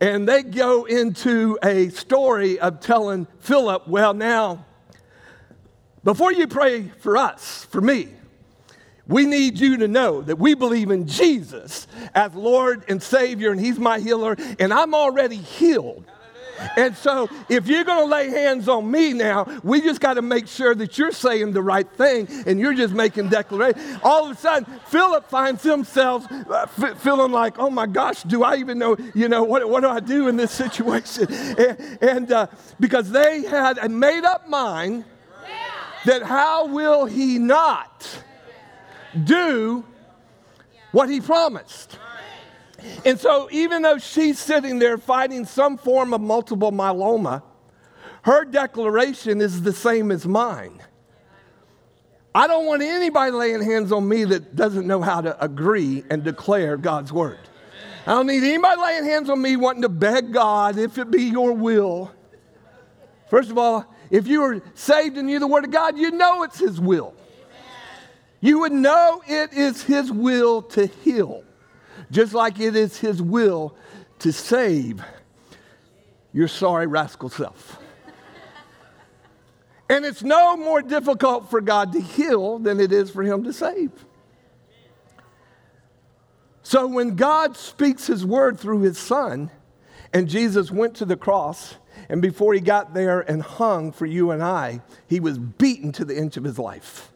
and 0.00 0.26
they 0.26 0.42
go 0.42 0.86
into 0.86 1.58
a 1.62 1.90
story 1.90 2.58
of 2.58 2.80
telling 2.80 3.26
Philip, 3.40 3.86
well, 3.86 4.14
now, 4.14 4.64
before 6.02 6.32
you 6.32 6.46
pray 6.46 6.88
for 7.00 7.18
us, 7.18 7.66
for 7.66 7.82
me, 7.82 8.08
we 9.06 9.26
need 9.26 9.58
you 9.58 9.76
to 9.78 9.88
know 9.88 10.22
that 10.22 10.38
we 10.38 10.54
believe 10.54 10.90
in 10.90 11.06
Jesus 11.06 11.86
as 12.14 12.34
Lord 12.34 12.84
and 12.88 13.02
Savior, 13.02 13.50
and 13.50 13.60
He's 13.60 13.78
my 13.78 13.98
healer, 13.98 14.36
and 14.58 14.72
I'm 14.72 14.94
already 14.94 15.36
healed. 15.36 16.04
And 16.76 16.96
so, 16.96 17.28
if 17.48 17.66
you're 17.66 17.84
going 17.84 18.06
to 18.08 18.10
lay 18.10 18.28
hands 18.28 18.68
on 18.68 18.90
me 18.90 19.12
now, 19.12 19.46
we 19.62 19.80
just 19.80 20.00
got 20.00 20.14
to 20.14 20.22
make 20.22 20.46
sure 20.46 20.74
that 20.74 20.98
you're 20.98 21.12
saying 21.12 21.52
the 21.52 21.62
right 21.62 21.88
thing 21.90 22.28
and 22.46 22.60
you're 22.60 22.74
just 22.74 22.94
making 22.94 23.28
declaration. 23.28 23.80
All 24.02 24.30
of 24.30 24.36
a 24.36 24.40
sudden, 24.40 24.80
Philip 24.86 25.28
finds 25.28 25.62
himself 25.62 26.30
uh, 26.30 26.66
f- 26.78 26.98
feeling 26.98 27.32
like, 27.32 27.58
oh 27.58 27.70
my 27.70 27.86
gosh, 27.86 28.22
do 28.22 28.42
I 28.42 28.56
even 28.56 28.78
know, 28.78 28.96
you 29.14 29.28
know, 29.28 29.42
what, 29.42 29.68
what 29.68 29.80
do 29.80 29.88
I 29.88 30.00
do 30.00 30.28
in 30.28 30.36
this 30.36 30.52
situation? 30.52 31.28
And, 31.60 31.98
and 32.00 32.32
uh, 32.32 32.46
because 32.78 33.10
they 33.10 33.42
had 33.42 33.78
a 33.78 33.88
made 33.88 34.24
up 34.24 34.48
mind 34.48 35.04
that 36.04 36.22
how 36.22 36.66
will 36.66 37.06
he 37.06 37.38
not 37.38 38.22
do 39.24 39.84
what 40.92 41.08
he 41.08 41.20
promised? 41.20 41.98
And 43.04 43.18
so, 43.18 43.48
even 43.50 43.82
though 43.82 43.98
she's 43.98 44.38
sitting 44.38 44.78
there 44.78 44.98
fighting 44.98 45.44
some 45.44 45.76
form 45.76 46.12
of 46.12 46.20
multiple 46.20 46.72
myeloma, 46.72 47.42
her 48.22 48.44
declaration 48.44 49.40
is 49.40 49.62
the 49.62 49.72
same 49.72 50.10
as 50.10 50.26
mine. 50.26 50.82
I 52.34 52.46
don't 52.46 52.66
want 52.66 52.82
anybody 52.82 53.32
laying 53.32 53.62
hands 53.62 53.90
on 53.90 54.08
me 54.08 54.24
that 54.24 54.54
doesn't 54.54 54.86
know 54.86 55.00
how 55.00 55.20
to 55.20 55.42
agree 55.42 56.04
and 56.10 56.22
declare 56.22 56.76
God's 56.76 57.12
word. 57.12 57.40
I 58.06 58.12
don't 58.12 58.26
need 58.26 58.44
anybody 58.44 58.80
laying 58.80 59.04
hands 59.04 59.28
on 59.28 59.42
me 59.42 59.56
wanting 59.56 59.82
to 59.82 59.88
beg 59.88 60.32
God, 60.32 60.78
if 60.78 60.96
it 60.98 61.10
be 61.10 61.24
your 61.24 61.52
will. 61.52 62.12
First 63.28 63.50
of 63.50 63.58
all, 63.58 63.84
if 64.10 64.26
you 64.26 64.42
are 64.42 64.62
saved 64.74 65.16
and 65.16 65.30
you 65.30 65.38
the 65.38 65.46
word 65.46 65.64
of 65.64 65.70
God, 65.70 65.98
you 65.98 66.10
know 66.10 66.42
it's 66.42 66.58
his 66.58 66.80
will. 66.80 67.14
You 68.40 68.60
would 68.60 68.72
know 68.72 69.22
it 69.26 69.52
is 69.52 69.82
his 69.82 70.10
will 70.10 70.62
to 70.62 70.86
heal 70.86 71.44
just 72.10 72.34
like 72.34 72.60
it 72.60 72.76
is 72.76 72.98
His 72.98 73.20
will 73.20 73.74
to 74.20 74.32
save 74.32 75.02
your 76.32 76.48
sorry 76.48 76.86
rascal 76.86 77.28
self. 77.28 77.78
and 79.88 80.04
it's 80.04 80.22
no 80.22 80.56
more 80.56 80.82
difficult 80.82 81.50
for 81.50 81.60
God 81.60 81.92
to 81.92 82.00
heal 82.00 82.58
than 82.58 82.80
it 82.80 82.92
is 82.92 83.10
for 83.10 83.22
Him 83.22 83.44
to 83.44 83.52
save. 83.52 83.90
So 86.62 86.86
when 86.86 87.16
God 87.16 87.56
speaks 87.56 88.06
His 88.06 88.24
word 88.24 88.60
through 88.60 88.82
His 88.82 88.98
Son, 88.98 89.50
and 90.12 90.28
Jesus 90.28 90.70
went 90.70 90.94
to 90.96 91.04
the 91.04 91.16
cross, 91.16 91.76
and 92.08 92.22
before 92.22 92.54
He 92.54 92.60
got 92.60 92.94
there 92.94 93.20
and 93.20 93.42
hung 93.42 93.90
for 93.92 94.06
you 94.06 94.30
and 94.30 94.42
I, 94.42 94.80
He 95.08 95.18
was 95.18 95.38
beaten 95.38 95.90
to 95.92 96.04
the 96.04 96.16
inch 96.16 96.36
of 96.36 96.44
His 96.44 96.58
life, 96.58 97.10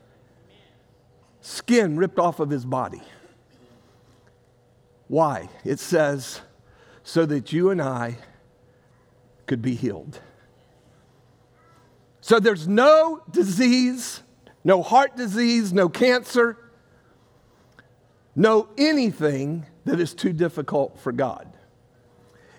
skin 1.40 1.96
ripped 1.96 2.18
off 2.18 2.40
of 2.40 2.50
His 2.50 2.64
body. 2.64 3.02
Why? 5.08 5.48
It 5.64 5.78
says, 5.80 6.40
so 7.02 7.26
that 7.26 7.52
you 7.52 7.70
and 7.70 7.80
I 7.82 8.16
could 9.46 9.60
be 9.60 9.74
healed. 9.74 10.20
So 12.20 12.40
there's 12.40 12.66
no 12.66 13.22
disease, 13.30 14.22
no 14.64 14.82
heart 14.82 15.16
disease, 15.16 15.72
no 15.72 15.88
cancer, 15.90 16.56
no 18.34 18.68
anything 18.78 19.66
that 19.84 20.00
is 20.00 20.14
too 20.14 20.32
difficult 20.32 20.98
for 20.98 21.12
God 21.12 21.52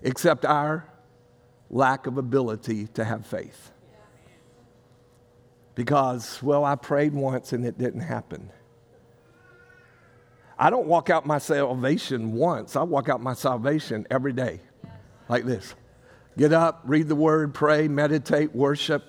except 0.04 0.46
our 0.46 0.88
lack 1.72 2.06
of 2.06 2.20
ability 2.20 2.88
to 2.94 3.04
have 3.04 3.26
faith. 3.26 3.72
because, 5.76 6.42
well, 6.42 6.64
I 6.64 6.76
prayed 6.76 7.14
once 7.14 7.54
and 7.54 7.66
it 7.66 7.78
didn't 7.78 8.02
happen. 8.02 8.50
I 10.58 10.70
don't 10.70 10.88
walk 10.88 11.10
out 11.10 11.26
my 11.26 11.38
salvation 11.38 12.32
once, 12.32 12.76
I 12.76 12.84
walk 12.84 13.10
out 13.10 13.22
my 13.22 13.34
salvation 13.34 14.08
every 14.10 14.34
day, 14.34 14.62
like 15.28 15.46
this 15.46 15.76
get 16.38 16.52
up, 16.54 16.82
read 16.86 17.08
the 17.08 17.16
word, 17.16 17.54
pray, 17.54 17.88
meditate, 17.88 18.54
worship. 18.54 19.04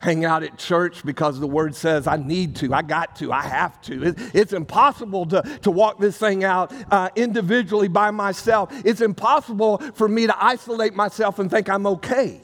Hang 0.00 0.24
out 0.24 0.44
at 0.44 0.56
church 0.58 1.04
because 1.04 1.40
the 1.40 1.46
word 1.48 1.74
says 1.74 2.06
I 2.06 2.16
need 2.18 2.54
to, 2.56 2.72
I 2.72 2.82
got 2.82 3.16
to, 3.16 3.32
I 3.32 3.42
have 3.42 3.80
to. 3.82 4.04
It, 4.04 4.16
it's 4.32 4.52
impossible 4.52 5.26
to, 5.26 5.42
to 5.62 5.72
walk 5.72 5.98
this 5.98 6.16
thing 6.16 6.44
out 6.44 6.72
uh, 6.92 7.10
individually 7.16 7.88
by 7.88 8.12
myself. 8.12 8.70
It's 8.84 9.00
impossible 9.00 9.78
for 9.94 10.06
me 10.06 10.28
to 10.28 10.44
isolate 10.44 10.94
myself 10.94 11.40
and 11.40 11.50
think 11.50 11.68
I'm 11.68 11.84
okay. 11.86 12.40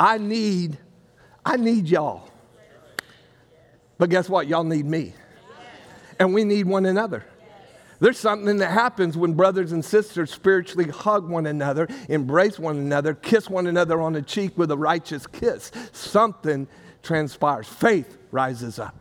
I 0.00 0.16
need, 0.16 0.78
I 1.44 1.58
need 1.58 1.86
y'all. 1.86 2.30
But 3.98 4.08
guess 4.08 4.28
what? 4.28 4.46
Y'all 4.46 4.64
need 4.64 4.86
me. 4.86 5.12
And 6.18 6.32
we 6.32 6.44
need 6.44 6.66
one 6.66 6.86
another. 6.86 7.26
There's 7.98 8.18
something 8.18 8.58
that 8.58 8.70
happens 8.70 9.16
when 9.16 9.34
brothers 9.34 9.72
and 9.72 9.84
sisters 9.84 10.30
spiritually 10.30 10.90
hug 10.90 11.28
one 11.28 11.46
another, 11.46 11.88
embrace 12.08 12.58
one 12.58 12.76
another, 12.76 13.14
kiss 13.14 13.48
one 13.48 13.66
another 13.66 14.00
on 14.00 14.12
the 14.12 14.22
cheek 14.22 14.56
with 14.58 14.70
a 14.70 14.76
righteous 14.76 15.26
kiss. 15.26 15.72
Something 15.92 16.68
transpires. 17.02 17.66
Faith 17.66 18.18
rises 18.30 18.78
up. 18.78 18.94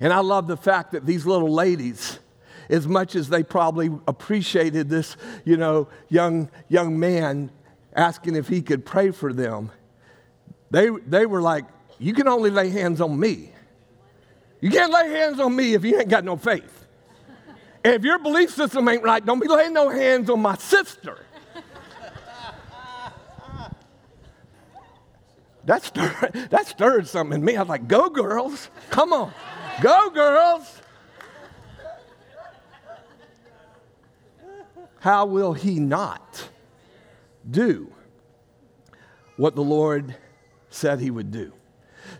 And 0.00 0.12
I 0.12 0.20
love 0.20 0.46
the 0.46 0.56
fact 0.56 0.92
that 0.92 1.06
these 1.06 1.24
little 1.24 1.52
ladies, 1.52 2.18
as 2.68 2.86
much 2.86 3.14
as 3.14 3.28
they 3.28 3.42
probably 3.42 3.90
appreciated 4.06 4.90
this, 4.90 5.16
you 5.44 5.56
know, 5.56 5.88
young, 6.08 6.50
young 6.68 6.98
man 6.98 7.50
asking 7.94 8.36
if 8.36 8.48
he 8.48 8.60
could 8.60 8.84
pray 8.84 9.10
for 9.10 9.32
them, 9.32 9.70
they, 10.70 10.90
they 11.06 11.24
were 11.24 11.40
like, 11.40 11.64
You 11.98 12.12
can 12.12 12.28
only 12.28 12.50
lay 12.50 12.68
hands 12.68 13.00
on 13.00 13.18
me. 13.18 13.52
You 14.60 14.70
can't 14.70 14.92
lay 14.92 15.08
hands 15.10 15.40
on 15.40 15.56
me 15.56 15.74
if 15.74 15.84
you 15.84 15.98
ain't 15.98 16.08
got 16.08 16.24
no 16.24 16.36
faith. 16.36 16.85
If 17.94 18.04
your 18.04 18.18
belief 18.18 18.50
system 18.50 18.88
ain't 18.88 19.02
right, 19.02 19.24
don't 19.24 19.40
be 19.40 19.48
laying 19.48 19.72
no 19.72 19.88
hands 19.88 20.30
on 20.30 20.40
my 20.40 20.56
sister. 20.56 21.18
That 25.66 25.82
stirred, 25.82 26.32
that 26.50 26.66
stirred 26.66 27.06
something 27.08 27.40
in 27.40 27.44
me. 27.44 27.56
I 27.56 27.60
was 27.60 27.68
like, 27.68 27.88
go, 27.88 28.08
girls. 28.08 28.70
Come 28.90 29.12
on. 29.12 29.32
Go, 29.82 30.10
girls. 30.10 30.80
How 35.00 35.26
will 35.26 35.52
he 35.52 35.78
not 35.78 36.48
do 37.48 37.92
what 39.36 39.54
the 39.54 39.62
Lord 39.62 40.16
said 40.70 41.00
he 41.00 41.10
would 41.10 41.30
do? 41.30 41.52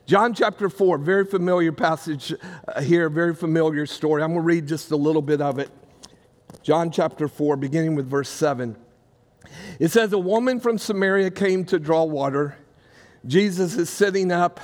John 0.07 0.35
chapter 0.35 0.69
4, 0.69 0.99
very 0.99 1.25
familiar 1.25 1.73
passage 1.73 2.33
uh, 2.69 2.81
here, 2.81 3.09
very 3.09 3.35
familiar 3.35 3.87
story. 3.87 4.23
I'm 4.23 4.35
going 4.35 4.43
to 4.43 4.47
read 4.47 4.69
just 4.69 4.93
a 4.93 4.97
little 4.97 5.21
bit 5.21 5.41
of 5.41 5.59
it. 5.59 5.69
John 6.63 6.93
chapter 6.93 7.27
4, 7.27 7.57
beginning 7.57 7.97
with 7.97 8.09
verse 8.09 8.29
7. 8.29 8.77
It 9.81 9.89
says, 9.89 10.13
A 10.13 10.19
woman 10.19 10.61
from 10.61 10.79
Samaria 10.79 11.33
came 11.33 11.65
to 11.67 11.81
draw 11.81 12.05
water. 12.05 12.57
Jesus 13.27 13.75
is 13.75 13.91
sitting 13.91 14.31
up 14.31 14.61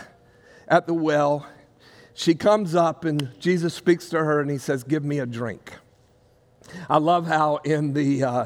at 0.69 0.87
the 0.87 0.95
well. 0.95 1.45
She 2.15 2.37
comes 2.37 2.77
up 2.77 3.05
and 3.05 3.33
Jesus 3.41 3.75
speaks 3.75 4.09
to 4.11 4.19
her 4.19 4.41
and 4.41 4.49
he 4.49 4.59
says, 4.59 4.85
Give 4.85 5.05
me 5.05 5.19
a 5.19 5.27
drink. 5.27 5.73
I 6.89 6.99
love 6.99 7.27
how 7.27 7.57
in 7.65 7.95
the, 7.95 8.23
uh, 8.23 8.45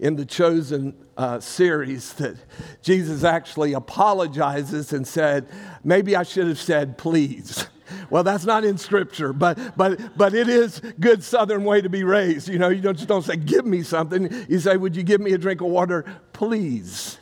in 0.00 0.16
the 0.16 0.24
chosen 0.24 0.96
uh, 1.16 1.38
series 1.38 2.14
that 2.14 2.34
Jesus 2.82 3.22
actually 3.22 3.74
apologizes 3.74 4.92
and 4.92 5.06
said, 5.06 5.46
Maybe 5.84 6.16
I 6.16 6.22
should 6.24 6.48
have 6.48 6.58
said, 6.58 6.98
Please. 6.98 7.68
Well, 8.08 8.22
that's 8.22 8.44
not 8.44 8.64
in 8.64 8.78
scripture, 8.78 9.32
but, 9.32 9.76
but, 9.76 10.16
but 10.16 10.32
it 10.32 10.48
is 10.48 10.80
good 11.00 11.24
southern 11.24 11.64
way 11.64 11.80
to 11.80 11.88
be 11.88 12.04
raised. 12.04 12.48
You 12.48 12.56
know, 12.56 12.68
you 12.68 12.80
don't, 12.80 12.94
just 12.94 13.08
don't 13.08 13.24
say, 13.24 13.34
Give 13.34 13.66
me 13.66 13.82
something. 13.82 14.46
You 14.48 14.60
say, 14.60 14.76
Would 14.76 14.94
you 14.94 15.02
give 15.02 15.20
me 15.20 15.32
a 15.32 15.38
drink 15.38 15.60
of 15.60 15.66
water, 15.66 16.04
please? 16.32 17.18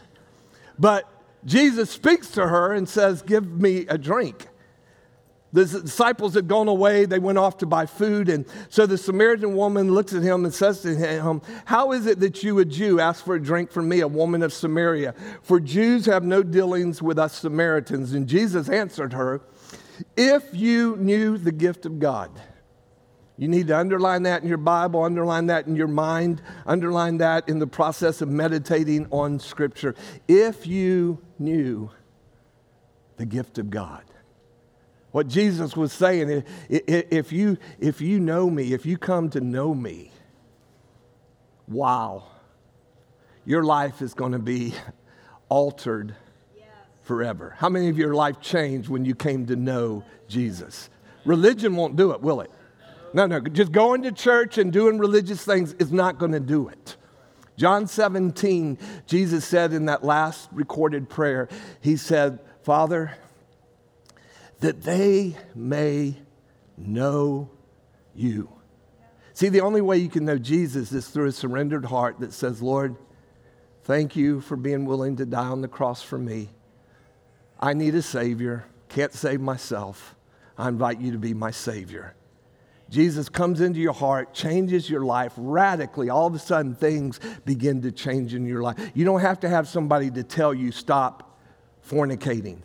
But 0.78 1.10
Jesus 1.46 1.90
speaks 1.90 2.30
to 2.32 2.46
her 2.46 2.74
and 2.74 2.86
says, 2.86 3.22
Give 3.22 3.50
me 3.50 3.86
a 3.88 3.96
drink. 3.96 4.46
The 5.52 5.64
disciples 5.64 6.34
had 6.34 6.46
gone 6.46 6.68
away. 6.68 7.06
They 7.06 7.18
went 7.18 7.38
off 7.38 7.56
to 7.58 7.66
buy 7.66 7.86
food. 7.86 8.28
And 8.28 8.44
so 8.68 8.84
the 8.84 8.98
Samaritan 8.98 9.56
woman 9.56 9.92
looks 9.92 10.12
at 10.12 10.22
him 10.22 10.44
and 10.44 10.52
says 10.52 10.82
to 10.82 10.94
him, 10.94 11.40
How 11.64 11.92
is 11.92 12.06
it 12.06 12.20
that 12.20 12.42
you, 12.42 12.58
a 12.58 12.64
Jew, 12.64 13.00
ask 13.00 13.24
for 13.24 13.34
a 13.34 13.42
drink 13.42 13.70
from 13.70 13.88
me, 13.88 14.00
a 14.00 14.08
woman 14.08 14.42
of 14.42 14.52
Samaria? 14.52 15.14
For 15.42 15.58
Jews 15.58 16.04
have 16.06 16.22
no 16.22 16.42
dealings 16.42 17.00
with 17.00 17.18
us 17.18 17.34
Samaritans. 17.34 18.12
And 18.12 18.28
Jesus 18.28 18.68
answered 18.68 19.14
her, 19.14 19.40
If 20.16 20.44
you 20.52 20.96
knew 20.96 21.38
the 21.38 21.52
gift 21.52 21.86
of 21.86 21.98
God, 21.98 22.30
you 23.38 23.48
need 23.48 23.68
to 23.68 23.78
underline 23.78 24.24
that 24.24 24.42
in 24.42 24.48
your 24.48 24.58
Bible, 24.58 25.02
underline 25.02 25.46
that 25.46 25.66
in 25.66 25.76
your 25.76 25.88
mind, 25.88 26.42
underline 26.66 27.18
that 27.18 27.48
in 27.48 27.58
the 27.58 27.68
process 27.68 28.20
of 28.20 28.28
meditating 28.28 29.06
on 29.10 29.38
Scripture. 29.38 29.94
If 30.26 30.66
you 30.66 31.22
knew 31.38 31.90
the 33.16 33.26
gift 33.26 33.58
of 33.58 33.68
God. 33.68 34.02
What 35.18 35.26
Jesus 35.26 35.76
was 35.76 35.92
saying, 35.92 36.44
if 36.68 37.32
you, 37.32 37.58
if 37.80 38.00
you 38.00 38.20
know 38.20 38.48
me, 38.48 38.72
if 38.72 38.86
you 38.86 38.96
come 38.96 39.30
to 39.30 39.40
know 39.40 39.74
me, 39.74 40.12
wow, 41.66 42.22
your 43.44 43.64
life 43.64 44.00
is 44.00 44.14
going 44.14 44.30
to 44.30 44.38
be 44.38 44.74
altered 45.48 46.14
forever. 47.02 47.56
How 47.58 47.68
many 47.68 47.88
of 47.88 47.98
your 47.98 48.14
life 48.14 48.40
changed 48.40 48.88
when 48.88 49.04
you 49.04 49.16
came 49.16 49.44
to 49.46 49.56
know 49.56 50.04
Jesus? 50.28 50.88
Religion 51.24 51.74
won't 51.74 51.96
do 51.96 52.12
it, 52.12 52.20
will 52.20 52.40
it? 52.40 52.52
No, 53.12 53.26
no, 53.26 53.40
just 53.40 53.72
going 53.72 54.02
to 54.02 54.12
church 54.12 54.56
and 54.56 54.72
doing 54.72 54.98
religious 55.00 55.44
things 55.44 55.72
is 55.80 55.90
not 55.90 56.20
going 56.20 56.30
to 56.30 56.38
do 56.38 56.68
it. 56.68 56.94
John 57.56 57.88
17, 57.88 58.78
Jesus 59.08 59.44
said 59.44 59.72
in 59.72 59.86
that 59.86 60.04
last 60.04 60.48
recorded 60.52 61.08
prayer, 61.08 61.48
He 61.80 61.96
said, 61.96 62.38
Father, 62.62 63.16
that 64.60 64.82
they 64.82 65.36
may 65.54 66.16
know 66.76 67.50
you. 68.14 68.48
See, 69.32 69.48
the 69.48 69.60
only 69.60 69.80
way 69.80 69.98
you 69.98 70.08
can 70.08 70.24
know 70.24 70.38
Jesus 70.38 70.90
is 70.92 71.08
through 71.08 71.26
a 71.26 71.32
surrendered 71.32 71.84
heart 71.84 72.18
that 72.20 72.32
says, 72.32 72.60
Lord, 72.60 72.96
thank 73.84 74.16
you 74.16 74.40
for 74.40 74.56
being 74.56 74.84
willing 74.84 75.16
to 75.16 75.26
die 75.26 75.46
on 75.46 75.60
the 75.60 75.68
cross 75.68 76.02
for 76.02 76.18
me. 76.18 76.48
I 77.60 77.72
need 77.72 77.94
a 77.94 78.02
Savior, 78.02 78.64
can't 78.88 79.12
save 79.12 79.40
myself. 79.40 80.16
I 80.56 80.68
invite 80.68 81.00
you 81.00 81.12
to 81.12 81.18
be 81.18 81.34
my 81.34 81.52
Savior. 81.52 82.14
Jesus 82.90 83.28
comes 83.28 83.60
into 83.60 83.80
your 83.80 83.92
heart, 83.92 84.32
changes 84.32 84.88
your 84.88 85.04
life 85.04 85.32
radically. 85.36 86.08
All 86.08 86.26
of 86.26 86.34
a 86.34 86.38
sudden, 86.38 86.74
things 86.74 87.20
begin 87.44 87.82
to 87.82 87.92
change 87.92 88.34
in 88.34 88.46
your 88.46 88.62
life. 88.62 88.90
You 88.94 89.04
don't 89.04 89.20
have 89.20 89.40
to 89.40 89.48
have 89.48 89.68
somebody 89.68 90.10
to 90.12 90.22
tell 90.22 90.54
you, 90.54 90.72
stop 90.72 91.38
fornicating, 91.86 92.62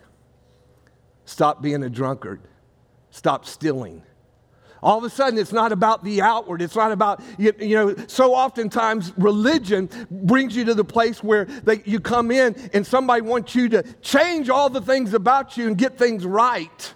stop 1.24 1.62
being 1.62 1.82
a 1.82 1.90
drunkard, 1.90 2.40
stop 3.10 3.46
stealing. 3.46 4.02
All 4.82 4.98
of 4.98 5.04
a 5.04 5.08
sudden, 5.08 5.38
it's 5.38 5.52
not 5.52 5.72
about 5.72 6.04
the 6.04 6.20
outward. 6.20 6.60
It's 6.60 6.76
not 6.76 6.92
about, 6.92 7.22
you, 7.38 7.54
you 7.58 7.74
know, 7.74 7.96
so 8.06 8.34
oftentimes 8.34 9.14
religion 9.16 9.88
brings 10.10 10.54
you 10.54 10.66
to 10.66 10.74
the 10.74 10.84
place 10.84 11.24
where 11.24 11.46
they, 11.46 11.82
you 11.86 12.00
come 12.00 12.30
in 12.30 12.54
and 12.74 12.86
somebody 12.86 13.22
wants 13.22 13.54
you 13.54 13.70
to 13.70 13.82
change 14.02 14.50
all 14.50 14.68
the 14.68 14.82
things 14.82 15.14
about 15.14 15.56
you 15.56 15.68
and 15.68 15.78
get 15.78 15.96
things 15.96 16.26
right 16.26 16.92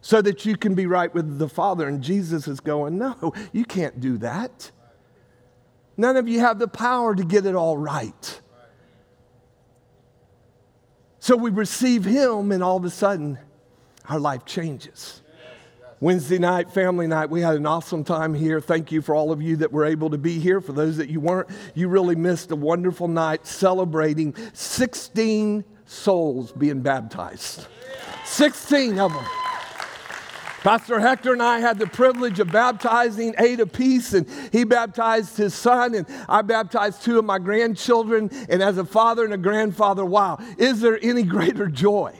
so 0.00 0.22
that 0.22 0.46
you 0.46 0.56
can 0.56 0.74
be 0.74 0.86
right 0.86 1.12
with 1.12 1.38
the 1.38 1.48
Father. 1.48 1.86
And 1.86 2.00
Jesus 2.00 2.48
is 2.48 2.60
going, 2.60 2.96
No, 2.96 3.34
you 3.52 3.66
can't 3.66 4.00
do 4.00 4.16
that. 4.18 4.70
None 5.98 6.16
of 6.16 6.28
you 6.28 6.40
have 6.40 6.58
the 6.58 6.68
power 6.68 7.14
to 7.14 7.24
get 7.24 7.44
it 7.44 7.54
all 7.54 7.76
right. 7.76 8.40
So 11.18 11.36
we 11.36 11.50
receive 11.50 12.04
Him, 12.04 12.52
and 12.52 12.62
all 12.62 12.76
of 12.76 12.84
a 12.84 12.90
sudden, 12.90 13.38
our 14.08 14.18
life 14.18 14.44
changes. 14.44 15.22
Wednesday 15.98 16.38
night, 16.38 16.70
family 16.70 17.06
night, 17.06 17.30
we 17.30 17.40
had 17.40 17.54
an 17.54 17.64
awesome 17.64 18.04
time 18.04 18.34
here. 18.34 18.60
Thank 18.60 18.92
you 18.92 19.00
for 19.00 19.14
all 19.14 19.32
of 19.32 19.40
you 19.40 19.56
that 19.56 19.72
were 19.72 19.86
able 19.86 20.10
to 20.10 20.18
be 20.18 20.38
here. 20.38 20.60
For 20.60 20.72
those 20.72 20.98
that 20.98 21.08
you 21.08 21.20
weren't, 21.20 21.48
you 21.74 21.88
really 21.88 22.14
missed 22.14 22.50
a 22.50 22.56
wonderful 22.56 23.08
night 23.08 23.46
celebrating 23.46 24.34
16 24.52 25.64
souls 25.86 26.52
being 26.52 26.82
baptized. 26.82 27.66
16 28.26 28.98
of 28.98 29.14
them. 29.14 29.24
Pastor 30.60 30.98
Hector 31.00 31.32
and 31.32 31.42
I 31.42 31.60
had 31.60 31.78
the 31.78 31.86
privilege 31.86 32.40
of 32.40 32.50
baptizing 32.50 33.34
eight 33.38 33.60
apiece, 33.60 34.12
and 34.12 34.28
he 34.52 34.64
baptized 34.64 35.36
his 35.38 35.54
son, 35.54 35.94
and 35.94 36.06
I 36.28 36.42
baptized 36.42 37.04
two 37.04 37.18
of 37.18 37.24
my 37.24 37.38
grandchildren. 37.38 38.30
And 38.50 38.62
as 38.62 38.76
a 38.76 38.84
father 38.84 39.24
and 39.24 39.32
a 39.32 39.38
grandfather, 39.38 40.04
wow, 40.04 40.38
is 40.58 40.80
there 40.80 40.98
any 41.00 41.22
greater 41.22 41.68
joy? 41.68 42.18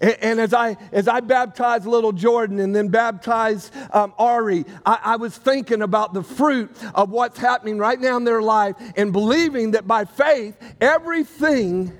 And, 0.00 0.40
as 0.40 0.52
I 0.52 0.76
as 0.92 1.08
I 1.08 1.20
baptized 1.20 1.86
little 1.86 2.12
Jordan 2.12 2.58
and 2.58 2.74
then 2.74 2.88
baptized 2.88 3.74
um, 3.92 4.12
Ari, 4.18 4.64
I, 4.84 4.98
I 5.02 5.16
was 5.16 5.36
thinking 5.36 5.82
about 5.82 6.12
the 6.12 6.22
fruit 6.22 6.70
of 6.94 7.10
what's 7.10 7.38
happening 7.38 7.78
right 7.78 7.98
now 7.98 8.16
in 8.16 8.24
their 8.24 8.42
life, 8.42 8.76
and 8.96 9.12
believing 9.12 9.70
that 9.70 9.86
by 9.86 10.04
faith, 10.04 10.56
everything 10.80 11.96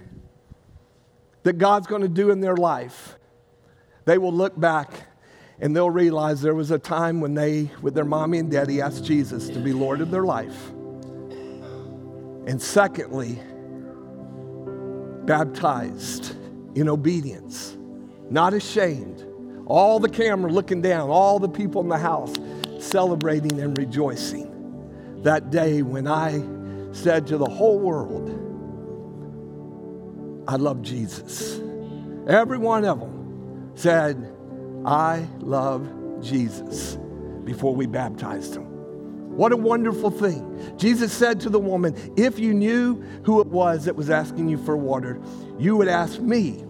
that 1.44 1.54
God's 1.54 1.86
going 1.86 2.02
to 2.02 2.08
do 2.08 2.30
in 2.30 2.40
their 2.40 2.56
life 2.56 3.16
they 4.04 4.18
will 4.18 4.32
look 4.32 4.58
back 4.58 4.90
and 5.60 5.74
they'll 5.74 5.90
realize 5.90 6.42
there 6.42 6.54
was 6.54 6.70
a 6.70 6.78
time 6.78 7.20
when 7.20 7.34
they, 7.34 7.70
with 7.80 7.94
their 7.94 8.04
mommy 8.04 8.38
and 8.38 8.50
daddy, 8.50 8.80
asked 8.80 9.04
Jesus 9.04 9.48
to 9.48 9.58
be 9.60 9.72
Lord 9.72 10.00
of 10.00 10.10
their 10.10 10.24
life. 10.24 10.70
And 12.46 12.60
secondly, 12.60 13.38
baptized 15.24 16.36
in 16.74 16.88
obedience, 16.88 17.76
not 18.34 18.52
ashamed. 18.52 19.24
All 19.66 20.00
the 20.00 20.08
camera 20.08 20.50
looking 20.50 20.82
down, 20.82 21.08
all 21.08 21.38
the 21.38 21.48
people 21.48 21.80
in 21.80 21.88
the 21.88 21.96
house 21.96 22.34
celebrating 22.80 23.60
and 23.60 23.78
rejoicing. 23.78 24.50
That 25.22 25.50
day 25.50 25.82
when 25.82 26.06
I 26.06 26.42
said 26.92 27.28
to 27.28 27.38
the 27.38 27.46
whole 27.46 27.78
world, 27.78 28.28
I 30.46 30.56
love 30.56 30.82
Jesus. 30.82 31.60
Every 32.28 32.58
one 32.58 32.84
of 32.84 33.00
them 33.00 33.72
said, 33.76 34.32
I 34.84 35.26
love 35.38 35.88
Jesus 36.20 36.98
before 37.44 37.74
we 37.74 37.86
baptized 37.86 38.56
him. 38.56 38.64
What 39.36 39.52
a 39.52 39.56
wonderful 39.56 40.10
thing. 40.10 40.76
Jesus 40.76 41.12
said 41.12 41.40
to 41.40 41.50
the 41.50 41.58
woman, 41.58 41.94
If 42.16 42.38
you 42.38 42.52
knew 42.52 43.00
who 43.24 43.40
it 43.40 43.46
was 43.46 43.84
that 43.84 43.96
was 43.96 44.10
asking 44.10 44.48
you 44.48 44.58
for 44.58 44.76
water, 44.76 45.20
you 45.58 45.76
would 45.76 45.88
ask 45.88 46.20
me, 46.20 46.64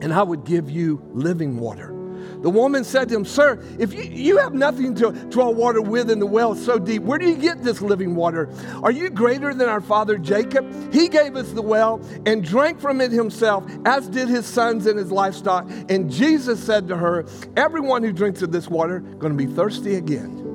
and 0.00 0.12
I 0.12 0.22
would 0.22 0.44
give 0.44 0.70
you 0.70 1.02
living 1.12 1.58
water. 1.58 1.94
The 2.42 2.50
woman 2.50 2.84
said 2.84 3.08
to 3.08 3.16
him, 3.16 3.24
Sir, 3.24 3.62
if 3.78 3.92
you, 3.92 4.02
you 4.02 4.38
have 4.38 4.54
nothing 4.54 4.94
to 4.96 5.10
draw 5.28 5.50
water 5.50 5.80
with 5.80 6.10
and 6.10 6.22
the 6.22 6.26
well 6.26 6.54
so 6.54 6.78
deep, 6.78 7.02
where 7.02 7.18
do 7.18 7.28
you 7.28 7.36
get 7.36 7.62
this 7.62 7.80
living 7.80 8.14
water? 8.14 8.48
Are 8.82 8.92
you 8.92 9.10
greater 9.10 9.52
than 9.52 9.68
our 9.68 9.80
father 9.80 10.18
Jacob? 10.18 10.92
He 10.92 11.08
gave 11.08 11.34
us 11.34 11.50
the 11.50 11.62
well 11.62 12.00
and 12.26 12.44
drank 12.44 12.80
from 12.80 13.00
it 13.00 13.10
himself, 13.10 13.64
as 13.84 14.08
did 14.08 14.28
his 14.28 14.46
sons 14.46 14.86
and 14.86 14.98
his 14.98 15.10
livestock. 15.10 15.68
And 15.88 16.10
Jesus 16.10 16.62
said 16.62 16.86
to 16.88 16.96
her, 16.96 17.26
Everyone 17.56 18.02
who 18.04 18.12
drinks 18.12 18.42
of 18.42 18.52
this 18.52 18.68
water 18.68 18.98
is 18.98 19.14
going 19.16 19.36
to 19.36 19.46
be 19.46 19.52
thirsty 19.52 19.96
again. 19.96 20.47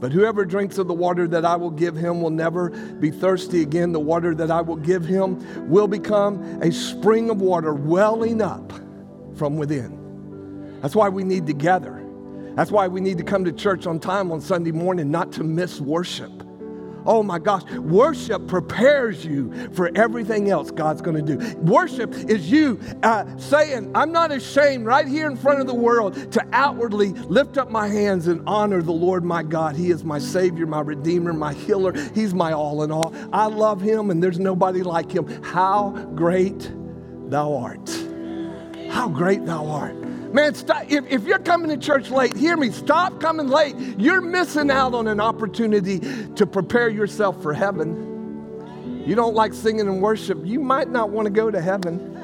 But 0.00 0.12
whoever 0.12 0.46
drinks 0.46 0.78
of 0.78 0.88
the 0.88 0.94
water 0.94 1.28
that 1.28 1.44
I 1.44 1.56
will 1.56 1.70
give 1.70 1.94
him 1.94 2.22
will 2.22 2.30
never 2.30 2.70
be 2.70 3.10
thirsty 3.10 3.60
again. 3.60 3.92
The 3.92 4.00
water 4.00 4.34
that 4.34 4.50
I 4.50 4.62
will 4.62 4.76
give 4.76 5.04
him 5.04 5.68
will 5.68 5.86
become 5.86 6.42
a 6.62 6.72
spring 6.72 7.28
of 7.28 7.42
water 7.42 7.74
welling 7.74 8.40
up 8.40 8.72
from 9.36 9.56
within. 9.56 10.80
That's 10.80 10.96
why 10.96 11.10
we 11.10 11.22
need 11.22 11.46
to 11.46 11.52
gather. 11.52 12.02
That's 12.54 12.70
why 12.70 12.88
we 12.88 13.00
need 13.00 13.18
to 13.18 13.24
come 13.24 13.44
to 13.44 13.52
church 13.52 13.86
on 13.86 14.00
time 14.00 14.32
on 14.32 14.40
Sunday 14.40 14.72
morning, 14.72 15.10
not 15.10 15.32
to 15.32 15.44
miss 15.44 15.80
worship. 15.80 16.32
Oh 17.06 17.22
my 17.22 17.38
gosh, 17.38 17.64
worship 17.72 18.46
prepares 18.46 19.24
you 19.24 19.68
for 19.72 19.90
everything 19.94 20.50
else 20.50 20.70
God's 20.70 21.00
going 21.00 21.24
to 21.24 21.36
do. 21.36 21.56
Worship 21.58 22.12
is 22.14 22.50
you 22.50 22.80
uh, 23.02 23.24
saying, 23.38 23.90
I'm 23.94 24.12
not 24.12 24.32
ashamed 24.32 24.86
right 24.86 25.06
here 25.06 25.28
in 25.30 25.36
front 25.36 25.60
of 25.60 25.66
the 25.66 25.74
world 25.74 26.32
to 26.32 26.46
outwardly 26.52 27.08
lift 27.08 27.58
up 27.58 27.70
my 27.70 27.88
hands 27.88 28.26
and 28.26 28.42
honor 28.46 28.82
the 28.82 28.92
Lord 28.92 29.24
my 29.24 29.42
God. 29.42 29.76
He 29.76 29.90
is 29.90 30.04
my 30.04 30.18
Savior, 30.18 30.66
my 30.66 30.80
Redeemer, 30.80 31.32
my 31.32 31.52
healer. 31.52 31.92
He's 32.14 32.34
my 32.34 32.52
all 32.52 32.82
in 32.82 32.90
all. 32.90 33.14
I 33.32 33.46
love 33.46 33.80
Him 33.80 34.10
and 34.10 34.22
there's 34.22 34.38
nobody 34.38 34.82
like 34.82 35.10
Him. 35.10 35.42
How 35.42 35.90
great 36.14 36.72
thou 37.28 37.54
art! 37.54 37.88
How 38.90 39.08
great 39.08 39.46
thou 39.46 39.66
art! 39.66 39.96
Man, 40.32 40.54
stop. 40.54 40.84
If, 40.88 41.10
if 41.10 41.24
you're 41.24 41.40
coming 41.40 41.70
to 41.70 41.76
church 41.76 42.10
late, 42.10 42.36
hear 42.36 42.56
me. 42.56 42.70
Stop 42.70 43.20
coming 43.20 43.48
late. 43.48 43.74
You're 43.98 44.20
missing 44.20 44.70
out 44.70 44.94
on 44.94 45.08
an 45.08 45.20
opportunity 45.20 46.00
to 46.36 46.46
prepare 46.46 46.88
yourself 46.88 47.42
for 47.42 47.52
heaven. 47.52 49.02
You 49.06 49.16
don't 49.16 49.34
like 49.34 49.54
singing 49.54 49.88
and 49.88 50.00
worship, 50.00 50.38
you 50.44 50.60
might 50.60 50.88
not 50.88 51.10
want 51.10 51.26
to 51.26 51.30
go 51.30 51.50
to 51.50 51.60
heaven. 51.60 52.16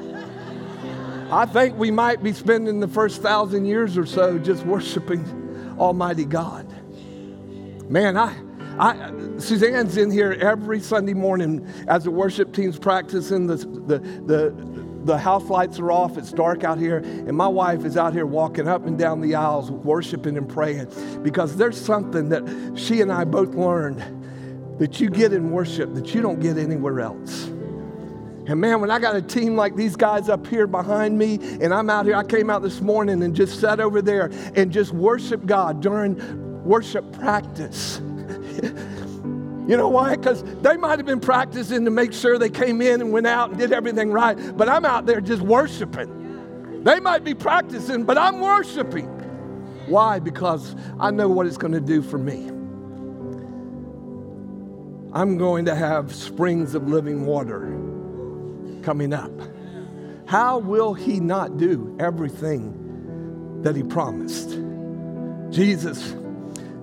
I 1.29 1.45
think 1.45 1.77
we 1.77 1.91
might 1.91 2.23
be 2.23 2.31
spending 2.31 2.79
the 2.79 2.87
first 2.87 3.21
thousand 3.21 3.65
years 3.65 3.97
or 3.97 4.05
so 4.05 4.37
just 4.37 4.65
worshiping 4.65 5.75
Almighty 5.77 6.23
God. 6.23 6.65
Man, 7.89 8.15
I, 8.15 8.33
I, 8.79 9.11
Suzanne's 9.37 9.97
in 9.97 10.11
here 10.11 10.37
every 10.39 10.79
Sunday 10.79 11.13
morning 11.13 11.67
as 11.87 12.05
the 12.05 12.11
worship 12.11 12.53
team's 12.53 12.79
practicing 12.79 13.47
the, 13.47 13.57
the, 13.57 13.99
the, 14.25 14.76
the 15.05 15.17
house 15.17 15.45
lights 15.45 15.79
are 15.79 15.91
off, 15.91 16.17
it's 16.17 16.31
dark 16.31 16.63
out 16.63 16.77
here, 16.77 16.97
and 16.97 17.33
my 17.33 17.47
wife 17.47 17.85
is 17.85 17.97
out 17.97 18.13
here 18.13 18.25
walking 18.25 18.67
up 18.67 18.85
and 18.85 18.97
down 18.97 19.21
the 19.21 19.35
aisles, 19.35 19.71
worshiping 19.71 20.37
and 20.37 20.49
praying 20.49 20.87
because 21.23 21.55
there's 21.55 21.79
something 21.79 22.29
that 22.29 22.73
she 22.75 23.01
and 23.01 23.11
I 23.11 23.25
both 23.25 23.55
learned 23.55 24.03
that 24.79 24.99
you 24.99 25.09
get 25.09 25.33
in 25.33 25.51
worship 25.51 25.93
that 25.95 26.13
you 26.13 26.21
don't 26.21 26.39
get 26.39 26.57
anywhere 26.57 26.99
else. 26.99 27.45
And 28.47 28.61
man, 28.61 28.79
when 28.79 28.89
I 28.89 28.99
got 28.99 29.15
a 29.15 29.21
team 29.21 29.57
like 29.57 29.75
these 29.75 29.95
guys 29.97 30.29
up 30.29 30.47
here 30.47 30.67
behind 30.67 31.17
me, 31.17 31.35
and 31.61 31.73
I'm 31.73 31.89
out 31.89 32.05
here, 32.05 32.15
I 32.15 32.23
came 32.23 32.49
out 32.49 32.61
this 32.61 32.79
morning 32.79 33.21
and 33.23 33.35
just 33.35 33.59
sat 33.59 33.79
over 33.79 34.01
there 34.01 34.31
and 34.55 34.71
just 34.71 34.93
worship 34.93 35.45
God 35.45 35.81
during 35.81 36.63
worship 36.63 37.11
practice. 37.11 37.99
You 39.67 39.75
know 39.75 39.89
why? 39.89 40.15
Because 40.15 40.43
they 40.61 40.77
might 40.77 40.97
have 40.97 41.05
been 41.05 41.19
practicing 41.19 41.83
to 41.83 41.91
make 41.91 42.13
sure 42.13 42.39
they 42.39 42.49
came 42.49 42.81
in 42.81 43.01
and 43.01 43.11
went 43.11 43.27
out 43.27 43.49
and 43.49 43.59
did 43.59 43.73
everything 43.73 44.11
right, 44.11 44.35
but 44.55 44.69
I'm 44.69 44.85
out 44.85 45.05
there 45.05 45.19
just 45.19 45.41
worshiping. 45.41 46.83
They 46.83 47.01
might 47.01 47.25
be 47.25 47.33
practicing, 47.33 48.05
but 48.05 48.17
I'm 48.17 48.39
worshiping. 48.39 49.07
Why? 49.87 50.19
Because 50.19 50.73
I 50.99 51.11
know 51.11 51.27
what 51.27 51.47
it's 51.47 51.57
going 51.57 51.73
to 51.73 51.81
do 51.81 52.01
for 52.01 52.17
me. 52.17 52.47
I'm 55.13 55.37
going 55.37 55.65
to 55.65 55.75
have 55.75 56.15
springs 56.15 56.73
of 56.73 56.87
living 56.87 57.25
water 57.25 57.61
coming 58.83 59.13
up. 59.13 59.31
How 60.27 60.59
will 60.59 60.93
He 60.93 61.19
not 61.19 61.57
do 61.57 61.95
everything 61.99 63.63
that 63.63 63.75
He 63.75 63.83
promised? 63.83 64.57
Jesus 65.49 66.13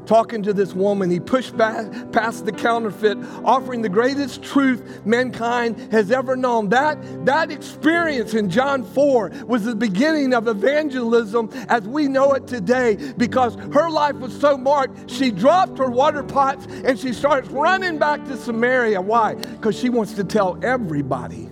talking 0.07 0.43
to 0.43 0.53
this 0.53 0.75
woman, 0.75 1.11
he 1.11 1.21
pushed 1.21 1.57
back 1.57 2.13
past 2.13 2.45
the 2.45 2.53
counterfeit, 2.53 3.19
offering 3.45 3.83
the 3.83 3.89
greatest 3.89 4.43
truth 4.43 5.05
mankind 5.05 5.93
has 5.93 6.11
ever 6.11 6.37
known. 6.37 6.69
That, 6.69 6.99
that 7.27 7.51
experience 7.51 8.35
in 8.35 8.51
John 8.51 8.85
4 8.85 9.31
was 9.47 9.65
the 9.65 9.75
beginning 9.75 10.35
of 10.35 10.49
evangelism 10.49 11.51
as 11.69 11.83
we 11.85 12.09
know 12.09 12.33
it 12.33 12.47
today 12.47 12.97
because 13.17 13.55
her 13.73 13.91
life 13.91 14.17
was 14.17 14.39
so 14.39 14.57
marked. 14.57 15.11
She 15.11 15.31
dropped 15.31 15.79
her 15.79 15.91
water 15.91 16.23
pots 16.23 16.67
and 16.67 16.99
she 16.99 17.13
starts 17.13 17.49
running 17.49 17.99
back 17.99 18.25
to 18.27 18.37
Samaria. 18.37 19.01
Why? 19.01 19.35
Because 19.35 19.79
she 19.79 19.89
wants 19.89 20.15
to 20.15 20.25
tell 20.25 20.59
everybody 20.65 21.49